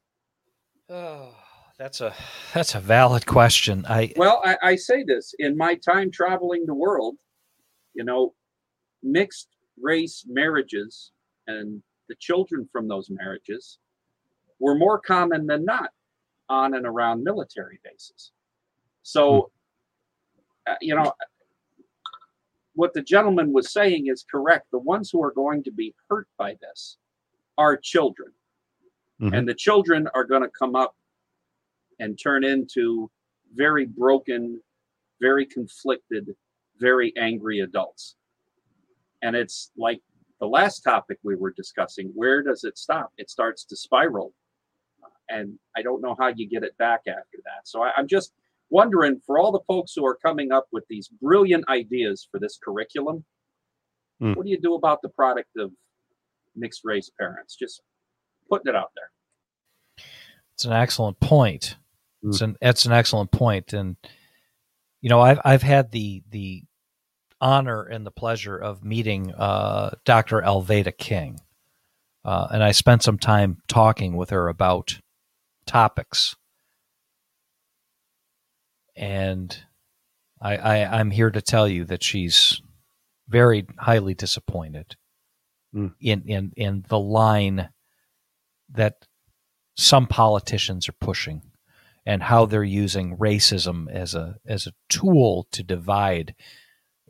[0.90, 1.36] Oh,
[1.78, 2.14] that's a
[2.54, 3.86] that's a valid question.
[3.88, 7.16] I Well, I, I say this in my time traveling the world,
[7.94, 8.34] you know,
[9.04, 9.50] mixed
[9.82, 11.12] race marriages
[11.48, 13.80] and the children from those marriages
[14.60, 15.90] were more common than not
[16.50, 18.32] on and around military bases.
[19.04, 19.52] So,
[20.68, 21.14] uh, you know,
[22.74, 24.68] what the gentleman was saying is correct.
[24.72, 26.98] The ones who are going to be hurt by this
[27.58, 28.34] are children.
[29.22, 29.38] Mhm.
[29.38, 30.96] And the children are going to come up
[32.00, 33.10] and turn into
[33.54, 34.62] very broken,
[35.22, 36.36] very conflicted,
[36.78, 38.16] very angry adults.
[39.22, 40.02] And it's like
[40.40, 43.12] the last topic we were discussing where does it stop?
[43.18, 44.34] It starts to spiral.
[45.30, 47.62] And I don't know how you get it back after that.
[47.66, 48.34] So I, I'm just
[48.70, 52.60] wondering for all the folks who are coming up with these brilliant ideas for this
[52.64, 53.24] curriculum,
[54.22, 54.32] Hmm.
[54.34, 55.72] what do you do about the product of
[56.56, 57.56] mixed race parents?
[57.56, 57.82] Just
[58.50, 60.06] putting it out there.
[60.54, 61.76] It's an excellent point.
[62.24, 63.98] It's an it's an excellent point, and
[65.02, 66.64] you know I've I've had the the
[67.46, 70.42] honor and the pleasure of meeting uh, Dr.
[70.42, 71.40] Alveda King,
[72.26, 75.00] uh, and I spent some time talking with her about
[75.68, 76.36] topics,
[78.96, 79.56] and
[80.42, 82.62] I, I I'm here to tell you that she's
[83.28, 84.96] very highly disappointed
[85.76, 85.94] Mm.
[86.00, 87.68] in in in the line
[88.70, 88.94] that
[89.76, 91.42] some politicians are pushing
[92.06, 96.34] and how they're using racism as a as a tool to divide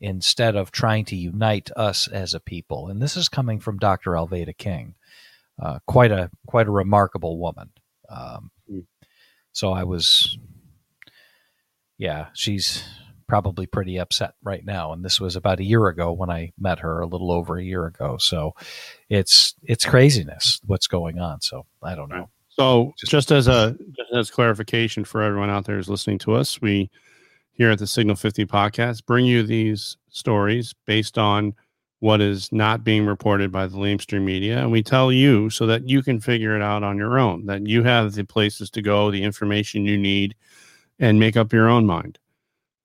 [0.05, 2.89] instead of trying to unite us as a people.
[2.89, 4.11] And this is coming from Dr.
[4.11, 4.93] Alveda King,
[5.61, 7.71] uh, quite a quite a remarkable woman.
[8.09, 8.85] Um, Mm.
[9.51, 10.37] so I was,
[11.97, 12.83] yeah, she's
[13.27, 14.93] probably pretty upset right now.
[14.93, 17.63] And this was about a year ago when I met her, a little over a
[17.63, 18.17] year ago.
[18.19, 18.53] So
[19.09, 21.41] it's it's craziness what's going on.
[21.41, 22.29] So I don't know.
[22.49, 26.33] So, Just- just as a just as clarification for everyone out there who's listening to
[26.35, 26.89] us, we
[27.55, 31.53] here at the Signal 50 podcast bring you these stories based on
[31.99, 35.87] what is not being reported by the lamestream media, and we tell you so that
[35.87, 37.45] you can figure it out on your own.
[37.45, 40.35] That you have the places to go, the information you need,
[40.99, 42.19] and make up your own mind.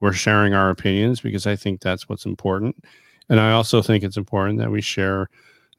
[0.00, 2.84] We're sharing our opinions because I think that's what's important,
[3.28, 5.28] and I also think it's important that we share.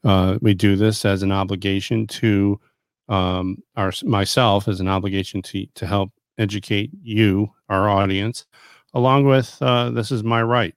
[0.03, 2.59] Uh, we do this as an obligation to
[3.07, 8.45] um, our myself as an obligation to to help educate you, our audience,
[8.93, 10.75] along with uh, this is my right,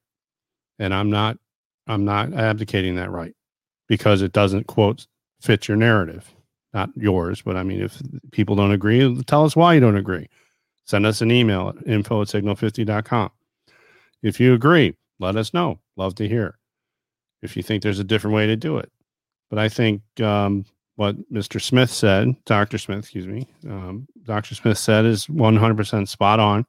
[0.78, 1.38] and I'm not
[1.86, 3.34] I'm not abdicating that right
[3.88, 5.06] because it doesn't quote
[5.40, 6.32] fit your narrative,
[6.72, 7.42] not yours.
[7.42, 8.00] But I mean, if
[8.32, 10.28] people don't agree, tell us why you don't agree.
[10.86, 13.30] Send us an email at info at signal50.com.
[14.22, 15.80] If you agree, let us know.
[15.96, 16.58] Love to hear.
[17.42, 18.90] If you think there's a different way to do it.
[19.50, 20.64] But I think um,
[20.96, 21.60] what Mr.
[21.60, 22.78] Smith said, Dr.
[22.78, 24.54] Smith, excuse me, um, Dr.
[24.54, 26.66] Smith said is 100% spot on.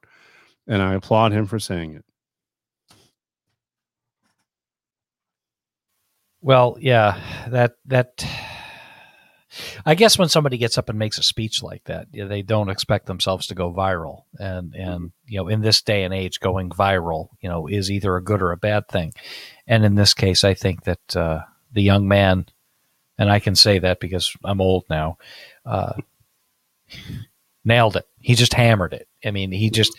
[0.66, 2.04] And I applaud him for saying it.
[6.40, 8.24] Well, yeah, that that
[9.84, 13.06] I guess when somebody gets up and makes a speech like that, they don't expect
[13.06, 17.28] themselves to go viral, and and you know, in this day and age, going viral,
[17.40, 19.12] you know, is either a good or a bad thing.
[19.66, 21.40] And in this case, I think that uh,
[21.72, 22.46] the young man,
[23.18, 25.18] and I can say that because I'm old now,
[25.64, 25.94] uh,
[27.64, 28.06] nailed it.
[28.20, 29.08] He just hammered it.
[29.24, 29.96] I mean, he just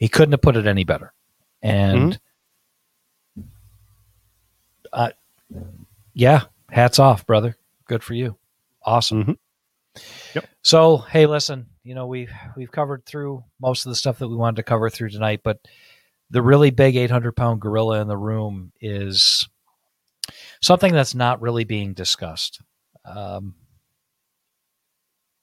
[0.00, 1.12] he couldn't have put it any better,
[1.62, 2.18] and.
[4.92, 5.10] Uh,
[6.14, 7.56] yeah, hats off, brother.
[7.86, 8.36] Good for you.
[8.82, 9.24] Awesome.
[9.24, 10.02] Mhm.
[10.34, 10.48] Yep.
[10.62, 14.34] So, hey, listen, you know, we've we've covered through most of the stuff that we
[14.34, 15.60] wanted to cover through tonight, but
[16.30, 19.48] the really big 800 pound gorilla in the room is
[20.60, 22.60] something that's not really being discussed.
[23.04, 23.54] Um,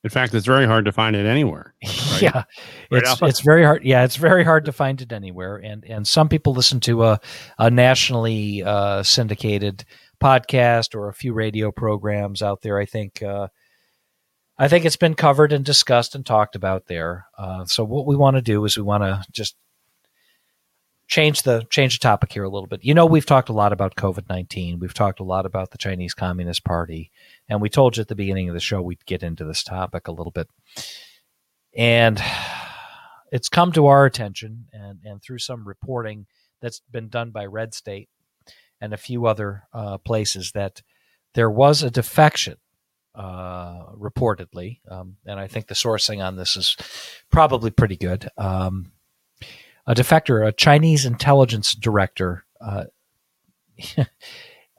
[0.07, 1.75] In fact, it's very hard to find it anywhere.
[2.13, 2.21] Right?
[2.21, 2.43] Yeah,
[2.89, 3.83] Right it's it's very hard.
[3.83, 7.19] Yeah, it's very hard to find it anywhere, and and some people listen to a
[7.59, 9.83] a nationally uh, syndicated
[10.23, 12.79] podcast or a few radio programs out there.
[12.79, 13.21] I think.
[13.21, 13.49] Uh,
[14.57, 17.27] I think it's been covered and discussed and talked about there.
[17.37, 19.55] Uh, so what we want to do is we want to just
[21.07, 22.83] change the change the topic here a little bit.
[22.83, 24.79] You know, we've talked a lot about COVID nineteen.
[24.79, 27.11] We've talked a lot about the Chinese Communist Party,
[27.49, 30.07] and we told you at the beginning of the show we'd get into this topic
[30.07, 30.47] a little bit.
[31.75, 32.21] And
[33.31, 36.25] it's come to our attention, and and through some reporting
[36.61, 38.09] that's been done by Red State
[38.79, 40.81] and a few other uh, places that
[41.33, 42.57] there was a defection
[43.15, 46.75] uh, reportedly, um, and I think the sourcing on this is
[47.31, 48.29] probably pretty good.
[48.37, 48.91] Um,
[49.85, 52.85] a defector, a Chinese intelligence director, uh,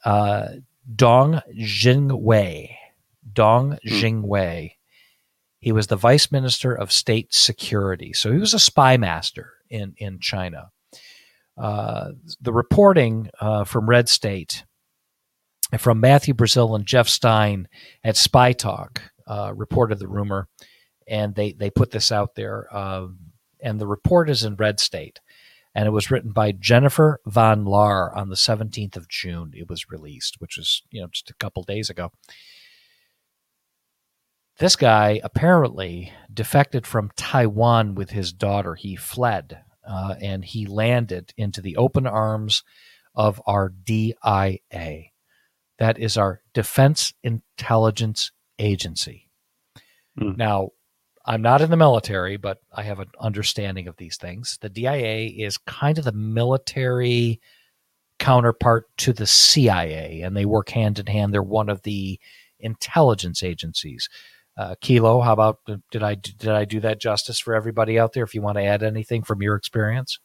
[0.04, 0.48] uh,
[0.94, 2.74] Dong Jingwei.
[3.32, 4.72] Dong Jingwei.
[5.60, 9.94] He was the vice minister of state security, so he was a spy master in
[9.96, 10.70] in China.
[11.56, 14.64] Uh, the reporting uh, from Red State
[15.76, 17.68] from Matthew Brazil and Jeff Stein
[18.02, 20.48] at Spy Talk uh, reported the rumor,
[21.06, 22.66] and they they put this out there.
[22.72, 23.08] Uh,
[23.60, 25.20] and the report is in Red State,
[25.74, 29.52] and it was written by Jennifer Van Laar on the 17th of June.
[29.54, 32.10] It was released, which was you know just a couple days ago.
[34.58, 38.74] This guy apparently defected from Taiwan with his daughter.
[38.74, 42.64] He fled uh, and he landed into the open arms
[43.14, 44.62] of our DIA.
[45.78, 49.28] That is our Defense Intelligence Agency.
[50.18, 50.32] Hmm.
[50.36, 50.70] Now,
[51.28, 54.58] I'm not in the military, but I have an understanding of these things.
[54.62, 57.38] The DIA is kind of the military
[58.18, 61.32] counterpart to the CIA, and they work hand in hand.
[61.34, 62.18] They're one of the
[62.60, 64.08] intelligence agencies.
[64.56, 65.58] Uh, Kilo, how about
[65.90, 68.24] did I did I do that justice for everybody out there?
[68.24, 70.18] If you want to add anything from your experience,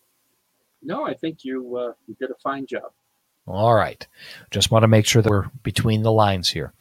[0.82, 2.94] No, I think you uh, you did a fine job.
[3.46, 4.08] all right.
[4.52, 6.74] Just want to make sure that we're between the lines here.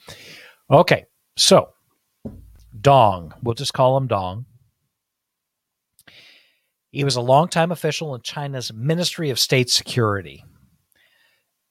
[0.71, 1.05] Okay,
[1.37, 1.71] so
[2.79, 4.47] Dong, we'll just call him Dong.
[6.91, 10.45] He was a longtime official in China's Ministry of State Security,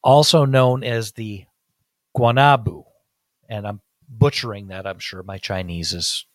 [0.03, 1.45] also known as the
[2.17, 2.85] Guanabu.
[3.47, 5.21] And I'm butchering that, I'm sure.
[5.21, 6.25] My Chinese is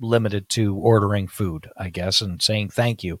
[0.00, 3.20] limited to ordering food, I guess, and saying thank you.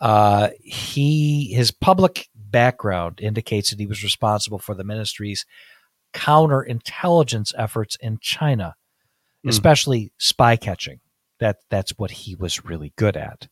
[0.00, 5.46] Uh, he his public background indicates that he was responsible for the ministry's
[6.12, 8.74] counterintelligence efforts in China,
[9.42, 9.48] Hmm.
[9.48, 11.00] especially spy catching.
[11.40, 13.48] That that's what he was really good at.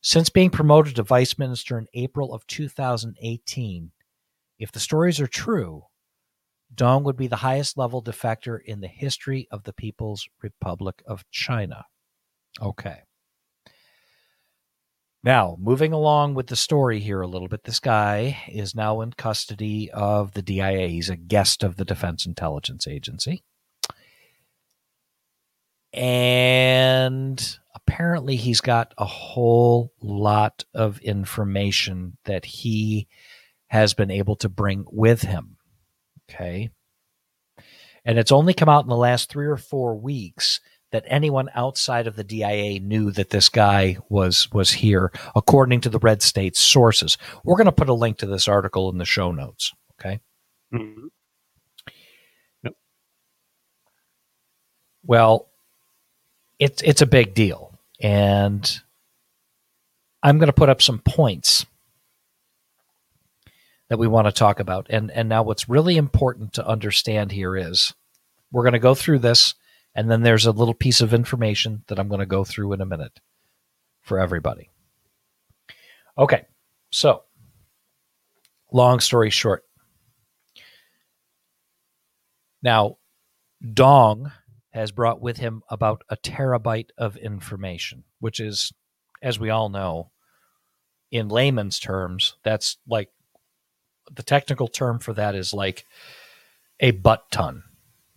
[0.00, 3.90] Since being promoted to vice minister in April of 2018,
[4.58, 5.84] if the stories are true,
[6.72, 11.24] Dong would be the highest level defector in the history of the People's Republic of
[11.30, 11.86] China.
[12.60, 13.02] Okay.
[15.22, 19.14] Now, moving along with the story here a little bit, this guy is now in
[19.14, 20.88] custody of the DIA.
[20.88, 23.42] He's a guest of the Defense Intelligence Agency.
[25.94, 33.06] And apparently, he's got a whole lot of information that he
[33.68, 35.56] has been able to bring with him.
[36.30, 36.70] Okay.
[38.04, 40.60] And it's only come out in the last three or four weeks
[40.92, 45.88] that anyone outside of the DIA knew that this guy was was here, according to
[45.88, 47.18] the red state sources.
[47.42, 49.72] We're going to put a link to this article in the show notes.
[49.98, 50.20] Okay.
[50.72, 51.08] Mhm.
[55.02, 55.50] Well,
[56.58, 58.80] it's it's a big deal, and
[60.22, 61.66] I'm going to put up some points
[63.88, 64.86] that we want to talk about.
[64.90, 67.94] And and now, what's really important to understand here is
[68.52, 69.54] we're going to go through this,
[69.94, 72.80] and then there's a little piece of information that I'm going to go through in
[72.80, 73.20] a minute
[74.00, 74.70] for everybody.
[76.16, 76.44] Okay,
[76.90, 77.24] so
[78.72, 79.64] long story short,
[82.62, 82.98] now
[83.72, 84.30] Dong
[84.74, 88.72] has brought with him about a terabyte of information, which is,
[89.22, 90.10] as we all know,
[91.12, 93.08] in layman's terms, that's like
[94.12, 95.86] the technical term for that is like
[96.80, 97.62] a butt ton.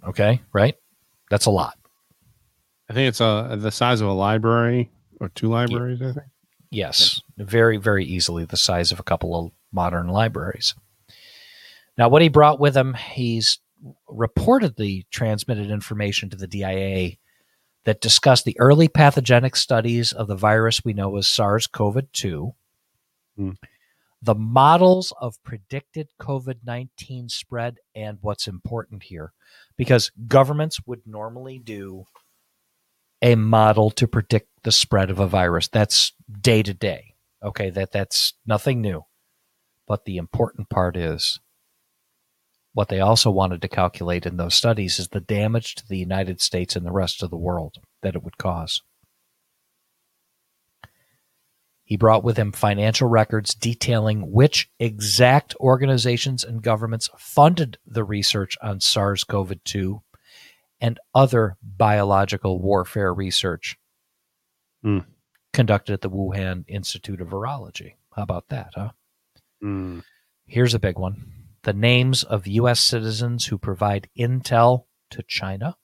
[0.07, 0.75] Okay, right?
[1.29, 1.77] That's a lot.
[2.89, 4.89] I think it's uh, the size of a library
[5.19, 6.01] or two libraries.
[6.01, 6.25] I think.
[6.71, 10.73] Yes, very, very easily the size of a couple of modern libraries.
[11.99, 13.59] Now, what he brought with him, he's
[14.09, 17.17] reportedly transmitted information to the DIA
[17.85, 22.53] that discussed the early pathogenic studies of the virus we know as SARS CoV 2,
[23.37, 23.51] Hmm.
[24.21, 29.31] the models of predicted COVID 19 spread, and what's important here,
[29.77, 32.05] because governments would normally do
[33.21, 35.67] a model to predict the spread of a virus.
[35.67, 37.13] That's day to day.
[37.43, 39.05] Okay, that that's nothing new.
[39.87, 41.39] But the important part is
[42.77, 46.39] what they also wanted to calculate in those studies is the damage to the United
[46.39, 48.83] States and the rest of the world that it would cause.
[51.83, 58.55] He brought with him financial records detailing which exact organizations and governments funded the research
[58.61, 60.03] on SARS CoV 2
[60.79, 63.75] and other biological warfare research
[64.83, 64.99] Hmm.
[65.51, 67.95] conducted at the Wuhan Institute of Virology.
[68.15, 68.91] How about that, huh?
[69.63, 70.03] Mm.
[70.45, 71.36] Here's a big one
[71.67, 72.79] the names of U.S.
[72.79, 75.75] citizens who provide intel to China.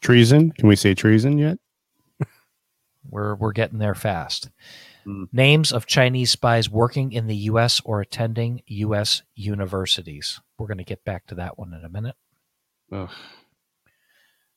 [0.00, 0.50] Treason?
[0.52, 1.58] Can we say treason yet?
[3.10, 4.48] We're, we're getting there fast.
[5.04, 5.24] Hmm.
[5.30, 7.82] Names of Chinese spies working in the U.S.
[7.84, 9.22] or attending U.S.
[9.34, 10.40] universities.
[10.56, 12.16] We're going to get back to that one in a minute.
[12.90, 13.10] Ugh.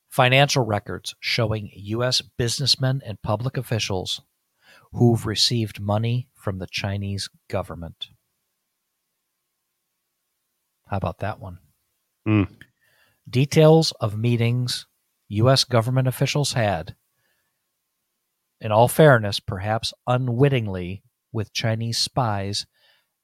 [0.08, 2.22] Financial records showing U.S.
[2.22, 4.22] businessmen and public officials
[4.94, 8.08] who've received money from the Chinese government.
[10.90, 11.58] How about that one?
[12.26, 12.42] Hmm.
[13.28, 14.86] Details of meetings
[15.28, 15.62] U.S.
[15.62, 16.96] government officials had,
[18.60, 22.66] in all fairness, perhaps unwittingly, with Chinese spies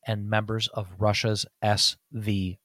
[0.06, 2.58] and members of Russia's SVR.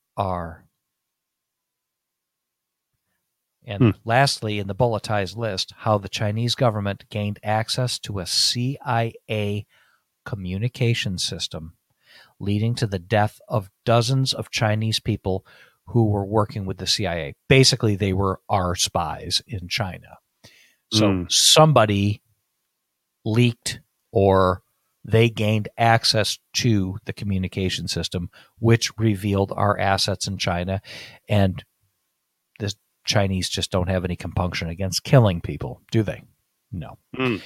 [3.65, 3.89] And Hmm.
[4.05, 9.65] lastly, in the bulletized list, how the Chinese government gained access to a CIA
[10.25, 11.75] communication system,
[12.41, 15.45] leading to the death of dozens of Chinese people
[15.87, 17.33] who were working with the CIA.
[17.47, 20.17] Basically, they were our spies in China.
[20.91, 21.31] So Mm.
[21.31, 22.21] somebody
[23.23, 23.79] leaked
[24.11, 24.63] or
[25.03, 28.29] they gained access to the communication system,
[28.59, 30.81] which revealed our assets in China.
[31.27, 31.63] And
[32.59, 32.73] the
[33.05, 36.23] Chinese just don't have any compunction against killing people, do they?
[36.71, 36.97] No.
[37.17, 37.41] Mm.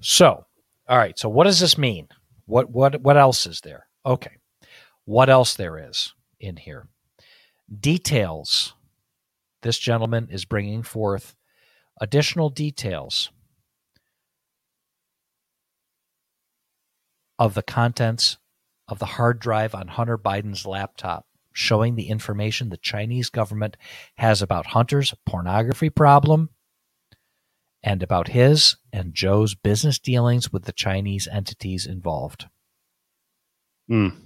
[0.00, 0.46] So,
[0.88, 1.18] all right.
[1.18, 2.08] So, what does this mean?
[2.46, 3.86] What what what else is there?
[4.06, 4.36] Okay,
[5.04, 6.86] what else there is in here?
[7.80, 8.74] Details.
[9.62, 11.34] This gentleman is bringing forth
[12.00, 13.30] additional details
[17.36, 18.36] of the contents
[18.86, 23.76] of the hard drive on Hunter Biden's laptop, showing the information the Chinese government
[24.18, 26.50] has about Hunter's pornography problem
[27.82, 32.46] and about his and Joe's business dealings with the Chinese entities involved.
[33.90, 34.16] Mm.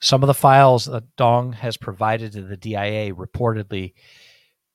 [0.00, 3.92] Some of the files that Dong has provided to the DIA reportedly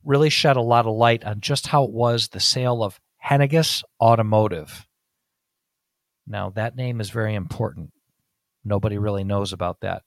[0.03, 3.83] really shed a lot of light on just how it was the sale of Henniges
[3.99, 4.85] Automotive.
[6.27, 7.91] Now, that name is very important.
[8.63, 10.03] Nobody really knows about that.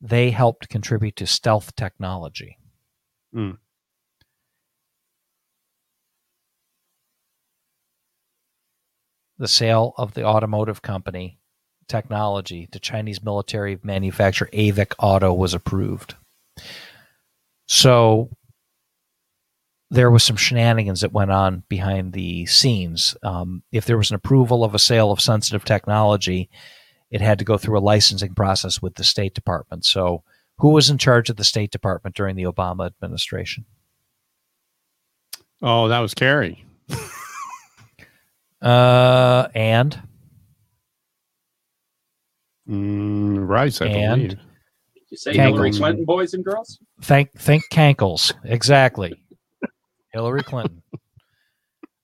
[0.00, 2.58] They helped contribute to stealth technology.
[3.32, 3.52] Hmm.
[9.38, 11.38] The sale of the automotive company
[11.88, 16.14] technology to Chinese military manufacturer AVIC Auto was approved.
[17.66, 18.30] So
[19.90, 23.16] there was some shenanigans that went on behind the scenes.
[23.22, 26.50] Um, if there was an approval of a sale of sensitive technology,
[27.10, 29.84] it had to go through a licensing process with the State Department.
[29.84, 30.22] So,
[30.58, 33.64] who was in charge of the State Department during the Obama administration?
[35.62, 36.64] Oh, that was Kerry.
[38.62, 40.00] Uh, and
[42.68, 44.30] Mm, Rice, I And- believe.
[44.38, 45.56] Did you say Kankles.
[45.58, 46.78] Hillary Clinton, boys and girls?
[47.00, 49.14] think think Cankles exactly.
[50.12, 50.82] Hillary Clinton.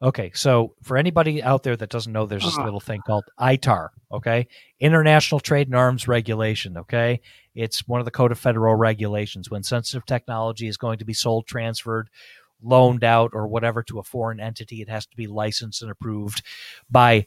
[0.02, 2.64] Okay, so for anybody out there that doesn't know, there's this Ah.
[2.64, 3.90] little thing called ITAR.
[4.12, 4.46] Okay,
[4.80, 6.78] International Trade and Arms Regulation.
[6.78, 7.20] Okay,
[7.54, 9.50] it's one of the Code of Federal Regulations.
[9.50, 12.08] When sensitive technology is going to be sold, transferred,
[12.64, 16.42] loaned out, or whatever to a foreign entity, it has to be licensed and approved
[16.90, 17.26] by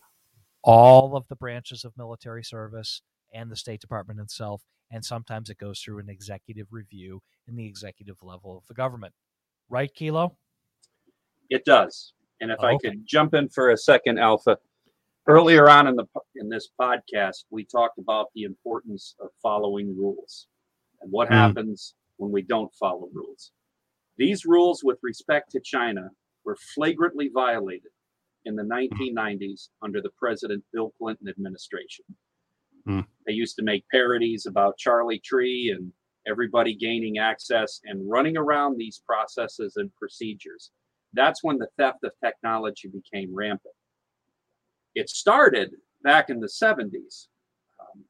[0.64, 3.02] all of the branches of military service
[3.34, 4.64] and the State Department itself.
[4.92, 9.14] And sometimes it goes through an executive review in the executive level of the government.
[9.70, 10.38] Right, Kilo?
[11.50, 12.14] It does.
[12.42, 12.90] And if I Okay.
[12.92, 14.58] could jump in for a second, Alpha.
[15.28, 20.48] Earlier on in the in this podcast, we talked about the importance of following rules
[21.02, 21.34] and what Mm.
[21.34, 23.52] happens when we don't follow rules.
[24.18, 26.10] These rules with respect to China
[26.46, 27.92] were flagrantly violated
[28.46, 32.06] in the 1990s under the President Bill Clinton administration.
[32.88, 33.06] Mm.
[33.26, 35.92] They used to make parodies about Charlie Trie and
[36.28, 40.72] everybody gaining access and running around these processes and procedures
[41.14, 43.74] that's when the theft of technology became rampant.
[44.96, 45.72] It started
[46.04, 47.28] back in the 70s
[47.80, 48.04] um,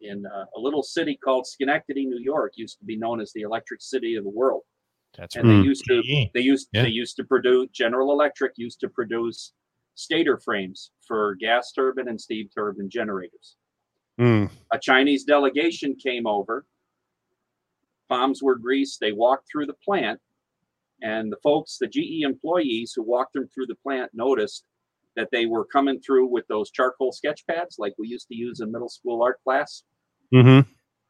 [0.00, 3.42] in uh, a little city called Schenectady, New York, used to be known as the
[3.42, 4.62] Electric City of the World.
[5.16, 5.56] That's and right.
[5.58, 6.02] they used to
[6.34, 6.82] they used Yeah.
[6.82, 9.52] they used to produce General Electric used to produce
[9.94, 13.56] stator frames for gas turbine and steam turbine generators.
[14.20, 14.50] Mm.
[14.72, 16.64] A Chinese delegation came over.
[18.08, 19.00] Bombs were greased.
[19.00, 20.20] They walked through the plant,
[21.02, 24.64] and the folks, the GE employees who walked them through the plant, noticed
[25.16, 28.60] that they were coming through with those charcoal sketch pads like we used to use
[28.60, 29.82] in middle school art class.
[30.32, 30.60] hmm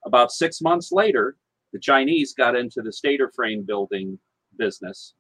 [0.07, 1.36] About six months later,
[1.72, 4.18] the Chinese got into the stator frame building
[4.58, 5.14] business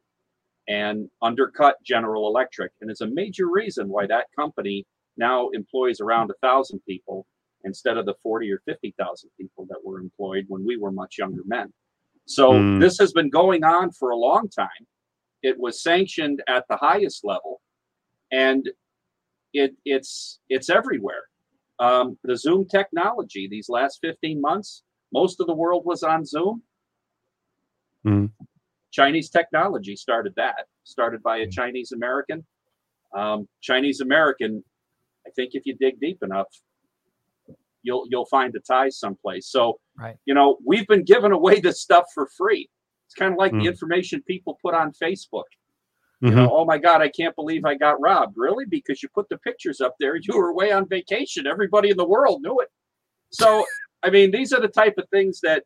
[0.68, 2.72] and undercut General Electric.
[2.80, 4.86] And it's a major reason why that company
[5.16, 7.26] now employs around a thousand people
[7.64, 11.42] instead of the 40 or 50,000 people that were employed when we were much younger
[11.46, 11.72] men.
[12.26, 12.80] So Mm.
[12.80, 14.86] this has been going on for a long time.
[15.42, 17.60] It was sanctioned at the highest level
[18.30, 18.70] and
[19.52, 21.24] it, it's it's everywhere.
[21.80, 26.62] Um, the Zoom technology these last 15 months, most of the world was on Zoom.
[28.04, 28.30] Mhm.
[28.90, 32.44] Chinese technology started that, started by a Chinese American.
[33.12, 34.64] Um, Chinese American,
[35.26, 36.48] I think if you dig deep enough,
[37.82, 39.48] you'll you'll find the ties someplace.
[39.48, 40.16] So, Right.
[40.26, 42.68] you know, we've been giving away this stuff for free.
[43.06, 43.62] It's kind of like Mm.
[43.62, 45.44] the information people put on Facebook.
[46.20, 48.34] hmm You know, oh my God, I can't believe I got robbed.
[48.36, 48.66] Really?
[48.66, 50.16] Because you put the pictures up there.
[50.16, 51.46] You were away on vacation.
[51.46, 52.68] Everybody in the world knew it.
[53.30, 53.64] So,
[54.02, 55.64] I mean, these are the type of things that,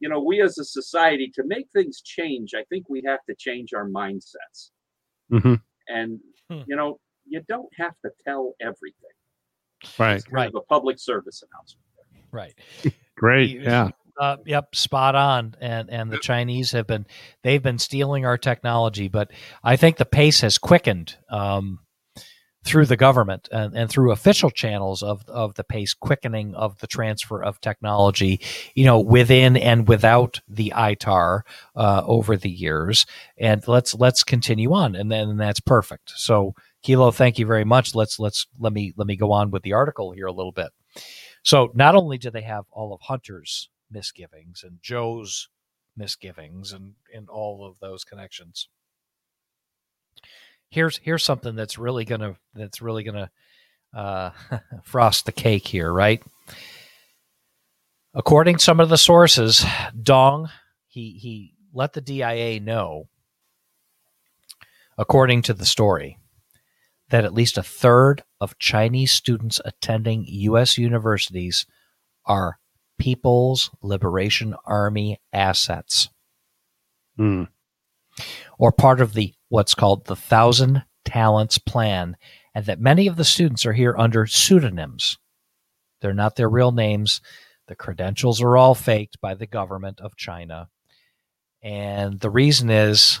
[0.00, 3.34] you know, we as a society, to make things change, I think we have to
[3.36, 4.70] change our mindsets.
[5.30, 5.54] hmm
[5.88, 6.20] And,
[6.50, 6.62] Hmm.
[6.66, 9.10] you know, you don't have to tell everything.
[9.98, 10.14] Right.
[10.16, 10.48] It's kind Right.
[10.48, 11.84] of a public service announcement.
[12.32, 12.54] Right.
[13.16, 13.50] Great.
[13.50, 13.90] You- Yeah.
[14.20, 15.54] Uh, yep, spot on.
[15.60, 17.06] And and the Chinese have been
[17.44, 19.30] they've been stealing our technology, but
[19.62, 21.78] I think the pace has quickened um,
[22.64, 26.86] through the government and, and through official channels of of the pace quickening of the
[26.86, 28.40] transfer of technology,
[28.74, 31.42] you know, within and without the ITAR
[31.76, 33.06] uh, over the years.
[33.38, 36.12] And let's let's continue on, and then that's perfect.
[36.16, 37.94] So, Kilo, thank you very much.
[37.94, 40.70] Let's let's let me let me go on with the article here a little bit.
[41.42, 45.48] So not only do they have all of Hunter's misgivings and Joe's
[45.96, 48.68] misgivings and, and all of those connections.
[50.70, 53.30] Here's here's something that's really gonna that's really gonna
[53.94, 54.30] uh,
[54.84, 56.22] frost the cake here, right?
[58.14, 59.64] According to some of the sources,
[60.00, 60.50] Dong
[60.86, 63.08] he he let the DIA know,
[64.96, 66.18] according to the story,
[67.10, 70.76] that at least a third of Chinese students attending U.S.
[70.78, 71.66] universities
[72.24, 72.58] are
[72.98, 76.08] People's Liberation Army assets
[77.18, 77.48] Mm.
[78.60, 82.16] or part of the what's called the Thousand Talents Plan,
[82.54, 85.18] and that many of the students are here under pseudonyms.
[86.00, 87.20] They're not their real names.
[87.66, 90.68] The credentials are all faked by the government of China.
[91.62, 93.20] And the reason is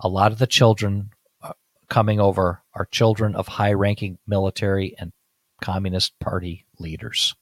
[0.00, 1.10] a lot of the children
[1.42, 1.52] uh,
[1.88, 5.12] coming over are children of high ranking military and
[5.60, 7.34] Communist Party leaders.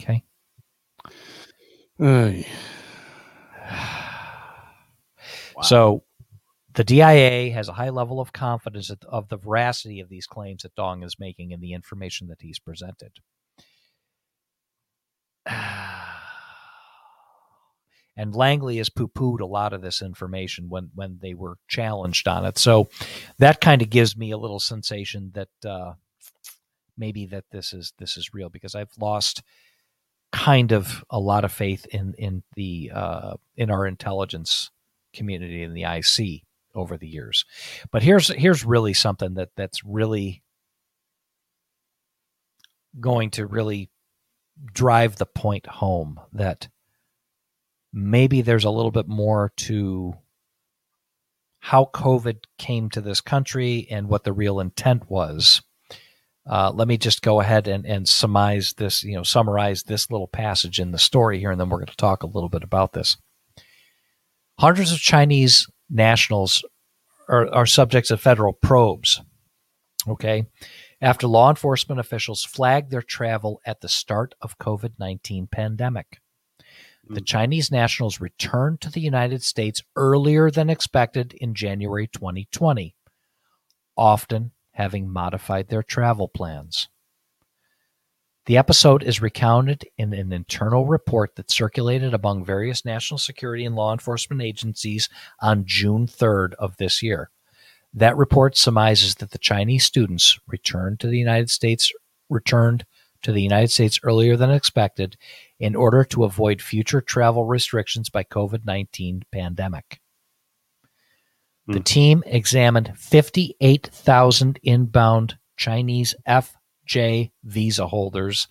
[0.00, 0.24] Okay.
[2.00, 2.46] Ay.
[5.62, 6.02] So
[6.76, 10.74] the DIA has a high level of confidence of- the veracity of these claims that
[10.74, 13.12] Dong is making and the information that he's presented.
[18.18, 22.26] And Langley has poo pooed a lot of this information when, when they were challenged
[22.26, 22.56] on it.
[22.56, 22.88] So
[23.38, 25.92] that kind of gives me a little sensation that uh,
[26.96, 29.42] maybe that this is this is real because I've lost
[30.32, 34.70] kind of a lot of faith in in the uh, in our intelligence
[35.12, 36.46] community in the IC
[36.76, 37.44] over the years.
[37.90, 40.42] But here's here's really something that that's really
[43.00, 43.90] going to really
[44.72, 46.68] drive the point home that
[47.92, 50.14] maybe there's a little bit more to
[51.60, 55.62] how COVID came to this country and what the real intent was.
[56.48, 60.28] Uh, let me just go ahead and, and summarize this, you know, summarize this little
[60.28, 62.92] passage in the story here, and then we're going to talk a little bit about
[62.92, 63.16] this.
[64.58, 66.64] Hundreds of Chinese nationals
[67.28, 69.20] are, are subjects of federal probes.
[70.08, 70.46] Okay.
[71.00, 76.20] After law enforcement officials flagged their travel at the start of COVID-19 pandemic.
[77.08, 77.24] The hmm.
[77.24, 82.96] Chinese nationals returned to the United States earlier than expected in January 2020,
[83.96, 86.88] often having modified their travel plans.
[88.46, 93.74] The episode is recounted in an internal report that circulated among various national security and
[93.74, 95.08] law enforcement agencies
[95.40, 97.30] on June 3rd of this year.
[97.92, 101.92] That report surmises that the Chinese students returned to the United States
[102.30, 102.84] returned
[103.22, 105.16] to the United States earlier than expected
[105.58, 110.00] in order to avoid future travel restrictions by COVID-19 pandemic.
[111.66, 111.82] The Hmm.
[111.82, 116.14] team examined 58,000 inbound Chinese
[116.86, 118.48] FJ visa holders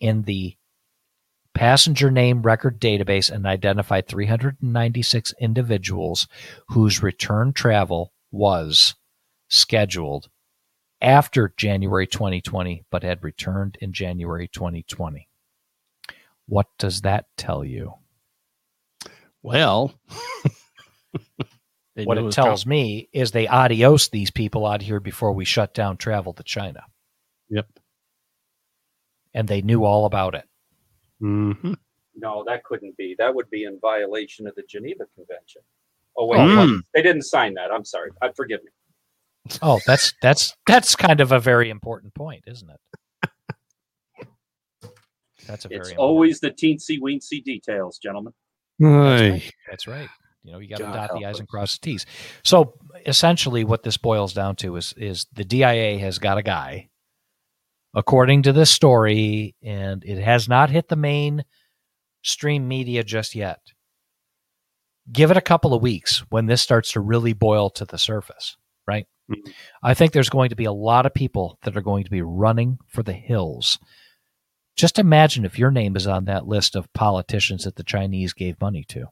[0.00, 0.56] in the
[1.54, 6.26] passenger name record database and identified 396 individuals
[6.68, 8.94] whose return travel was
[9.48, 10.28] scheduled
[11.00, 15.28] after January 2020 but had returned in January 2020.
[16.46, 17.94] What does that tell you?
[19.42, 19.94] Well,
[21.94, 25.96] what it tells me is they adios these people out here before we shut down
[25.96, 26.84] travel to China.
[27.50, 27.66] Yep.
[29.34, 30.44] And they knew all about it.
[31.20, 31.74] hmm
[32.16, 33.14] No, that couldn't be.
[33.18, 35.62] That would be in violation of the Geneva Convention.
[36.16, 36.80] Oh wait, Mm.
[36.94, 37.72] they didn't sign that.
[37.72, 38.10] I'm sorry.
[38.22, 38.70] I forgive me.
[39.60, 42.80] Oh, that's that's that's kind of a very important point, isn't it?
[45.46, 48.32] That's a very It's important- always the teensy weensy details, gentlemen.
[48.82, 49.42] Ay.
[49.68, 50.08] That's right.
[50.42, 51.40] You know, you got to dot the help i's us.
[51.40, 52.06] and cross the t's.
[52.44, 52.74] So
[53.06, 56.88] essentially, what this boils down to is is the DIA has got a guy,
[57.94, 61.44] according to this story, and it has not hit the main
[62.22, 63.60] stream media just yet.
[65.12, 68.56] Give it a couple of weeks when this starts to really boil to the surface,
[68.88, 69.06] right?
[69.30, 69.52] Mhm.
[69.82, 72.22] I think there's going to be a lot of people that are going to be
[72.22, 73.78] running for the hills.
[74.76, 78.60] Just imagine if your name is on that list of politicians that the Chinese gave
[78.60, 79.06] money to.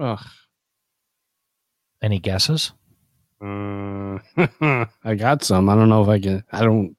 [0.00, 0.24] Ugh.
[2.02, 2.72] Any guesses?
[3.40, 4.18] Uh,
[5.04, 5.68] I got some.
[5.68, 6.42] I don't know if I can.
[6.50, 6.96] I don't.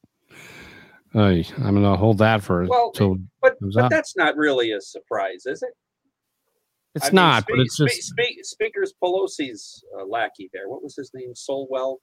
[1.15, 4.81] Ay, I'm gonna hold that for Well, till But Who's but that's not really a
[4.81, 5.69] surprise, is it?
[6.95, 7.43] it's I mean, not.
[7.43, 10.69] Spe- but it's Spe- just Spe- Speaker's Pelosi's uh, lackey there.
[10.69, 11.33] What was his name?
[11.35, 11.97] Solwell.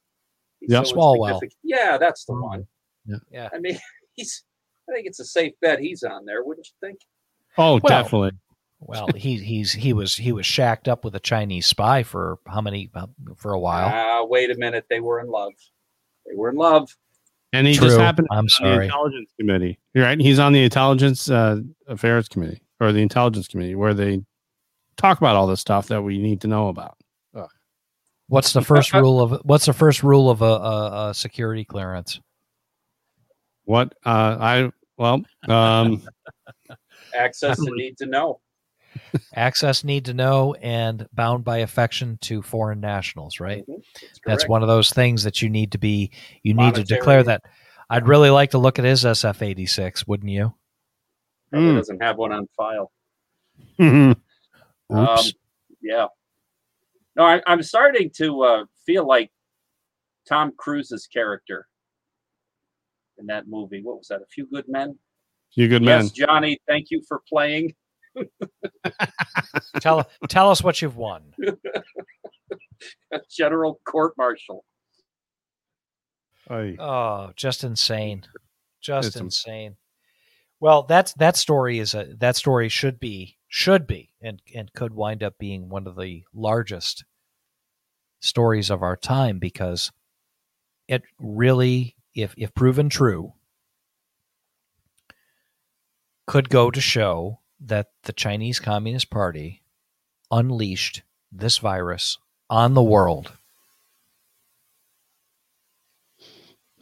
[0.61, 0.86] He's Yep.
[0.86, 1.40] so Swalwell.
[1.62, 2.66] Yeah, that's the one.
[3.30, 3.48] Yeah.
[3.52, 3.78] I mean,
[4.14, 4.44] he's.
[4.88, 6.98] I think it's a safe bet he's on there, wouldn't you think?
[7.58, 8.32] oh, Well, definitely.
[8.80, 12.61] Well, he he's he was he was shacked up with a Chinese spy for how
[12.62, 13.06] many uh,
[13.36, 13.88] for a while.
[13.92, 14.86] Ah, wait a minute.
[14.88, 15.52] They were in love.
[16.26, 16.96] They were in love.
[17.53, 17.88] And he True.
[17.88, 18.84] just happened I'm on the sorry.
[18.86, 19.78] intelligence committee.
[19.94, 20.20] Right.
[20.20, 24.22] He's on the intelligence uh, affairs committee or the intelligence committee where they
[24.96, 26.96] talk about all the stuff that we need to know about.
[28.30, 32.20] What's the first rule of what's the first rule of a, a, a security clearance?
[33.64, 36.03] What uh, I well, um,
[37.14, 38.40] Access and need to know.
[39.34, 43.41] Access, need to know, and bound by affection to foreign nationals.
[43.41, 43.64] Right.
[43.66, 43.82] Mhm,
[44.24, 44.49] That's correct.
[44.49, 46.11] one of those things that you need to be.
[46.43, 47.43] You need to declare that.
[47.88, 50.07] I'd really like to look at his SF eighty six.
[50.07, 50.55] Wouldn't you?
[51.51, 51.76] Probably Mm.
[51.76, 52.93] doesn't have one on file.
[53.80, 54.16] oops.
[54.91, 55.24] Um,
[55.80, 56.07] yeah.
[57.16, 59.30] No, I, I'm starting to uh, feel like
[60.28, 61.66] Tom Cruise's character
[63.18, 63.82] in that movie.
[63.82, 64.20] What was that?
[64.22, 64.97] A Few Good Men.
[65.55, 66.03] you good man.
[66.05, 66.59] Yes, Johnny.
[66.68, 67.74] Thank you for playing.
[69.80, 71.32] tell tell us what you've won.
[73.30, 74.64] General Court Martial.
[76.48, 78.24] Oh, just insane.
[78.80, 79.76] Just It's- insane.
[80.58, 84.92] Well, that's that story is a that story should be should be and and could
[84.92, 87.04] wind up being one of the largest
[88.20, 89.90] stories of our time because
[90.86, 93.32] it really if if proven true
[96.26, 99.62] could go to show that the Chinese Communist Party
[100.30, 103.32] unleashed this virus on the world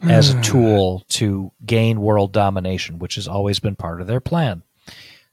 [0.01, 0.41] as a hmm.
[0.41, 4.63] tool to gain world domination, which has always been part of their plan.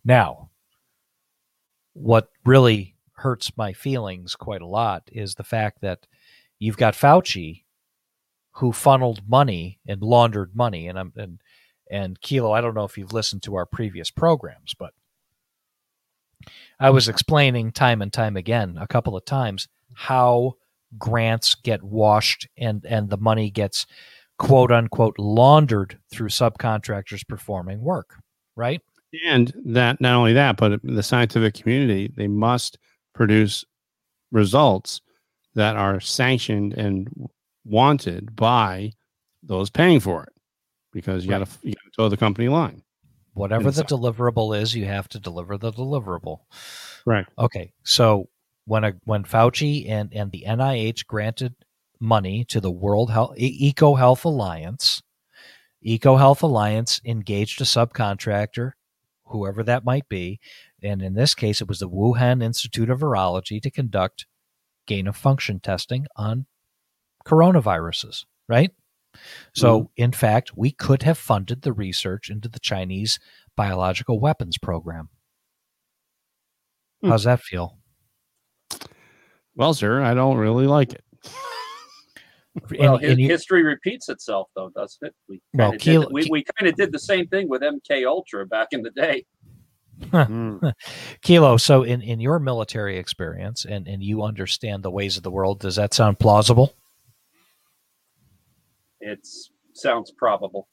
[0.04, 0.50] Now,
[1.92, 6.06] what really hurts my feelings quite a lot is the fact that
[6.58, 7.62] you've got Fauci
[8.52, 11.40] who funneled money and laundered money and I'm and
[11.88, 14.92] and Kilo, I don't know if you've listened to our previous programs, but
[16.78, 20.54] I was explaining time and time again a couple of times how
[20.98, 23.86] grants get washed and and the money gets
[24.38, 28.16] quote unquote laundered through subcontractors performing work,
[28.56, 28.82] right?
[29.24, 32.78] and that not only that, but the scientific community they must
[33.14, 33.64] produce
[34.30, 35.00] results
[35.54, 37.08] that are sanctioned and
[37.64, 38.92] wanted by
[39.42, 40.32] those paying for it,
[40.92, 42.82] because you got to you got to toe the company line.
[43.36, 46.40] Whatever the deliverable is, you have to deliver the deliverable.
[47.04, 47.26] Right.
[47.38, 47.74] Okay.
[47.84, 48.30] So
[48.64, 51.54] when a when Fauci and and the NIH granted
[52.00, 55.02] money to the World Health Eco Health Alliance,
[55.82, 58.72] Eco Health Alliance engaged a subcontractor,
[59.26, 60.40] whoever that might be,
[60.82, 64.24] and in this case it was the Wuhan Institute of Virology to conduct
[64.86, 66.46] gain of function testing on
[67.26, 68.72] coronaviruses, right?
[69.54, 69.86] So, mm-hmm.
[69.96, 73.18] in fact, we could have funded the research into the Chinese
[73.56, 75.08] biological weapons program.
[77.02, 77.10] Hmm.
[77.10, 77.78] How's that feel?
[79.54, 81.04] Well, sir, I don't really like it.
[82.78, 85.14] well, in, in history repeats itself, though, doesn't it?
[85.28, 88.46] We well, Kilo, did, we, we kind of did the same thing with MK Ultra
[88.46, 89.24] back in the day.
[90.00, 90.72] mm.
[91.22, 95.30] Kilo, so in, in your military experience and, and you understand the ways of the
[95.30, 96.74] world, does that sound plausible?
[99.06, 99.24] It
[99.72, 100.68] sounds probable.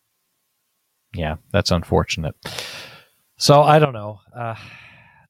[1.14, 2.36] Yeah, that's unfortunate.
[3.38, 4.22] So I don't know.
[4.36, 4.56] Uh,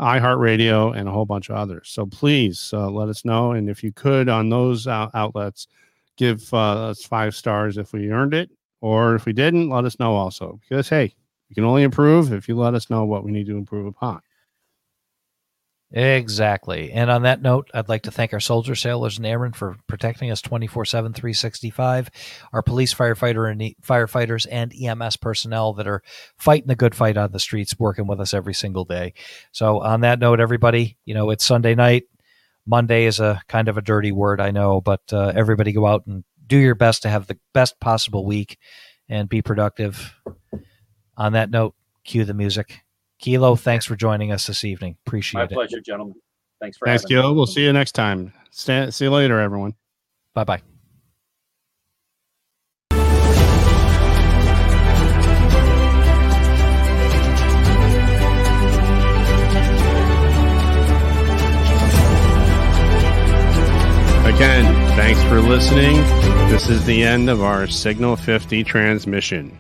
[0.01, 1.91] iHeartRadio, and a whole bunch of others.
[1.91, 3.53] So please uh, let us know.
[3.53, 5.69] And if you could on those out- outlets,
[6.17, 8.51] give uh, us five stars if we earned it.
[8.81, 10.59] Or if we didn't, let us know also.
[10.63, 11.15] Because, hey,
[11.49, 14.23] you can only improve if you let us know what we need to improve upon.
[15.93, 16.93] Exactly.
[16.93, 20.31] And on that note, I'd like to thank our soldiers, sailors, and airmen for protecting
[20.31, 22.11] us 24 7, 365.
[22.53, 26.03] Our police, firefighter, and firefighters, and EMS personnel that are
[26.37, 29.15] fighting the good fight on the streets, working with us every single day.
[29.51, 32.05] So, on that note, everybody, you know, it's Sunday night.
[32.67, 36.07] Monday is a kind of a dirty word, I know, but uh, everybody go out
[36.07, 38.59] and do your best to have the best possible week
[39.09, 40.15] and be productive.
[41.17, 41.75] On that note,
[42.05, 42.83] cue the music.
[43.21, 44.97] Kilo, thanks for joining us this evening.
[45.07, 45.51] Appreciate My it.
[45.51, 46.15] My pleasure, gentlemen.
[46.61, 47.33] Thanks for Thanks, Kilo.
[47.33, 48.33] We'll see you next time.
[48.51, 49.75] see you later, everyone.
[50.35, 50.63] Bye bye.
[64.25, 64.65] Again,
[64.97, 65.97] thanks for listening.
[66.51, 69.59] This is the end of our Signal 50 transmission.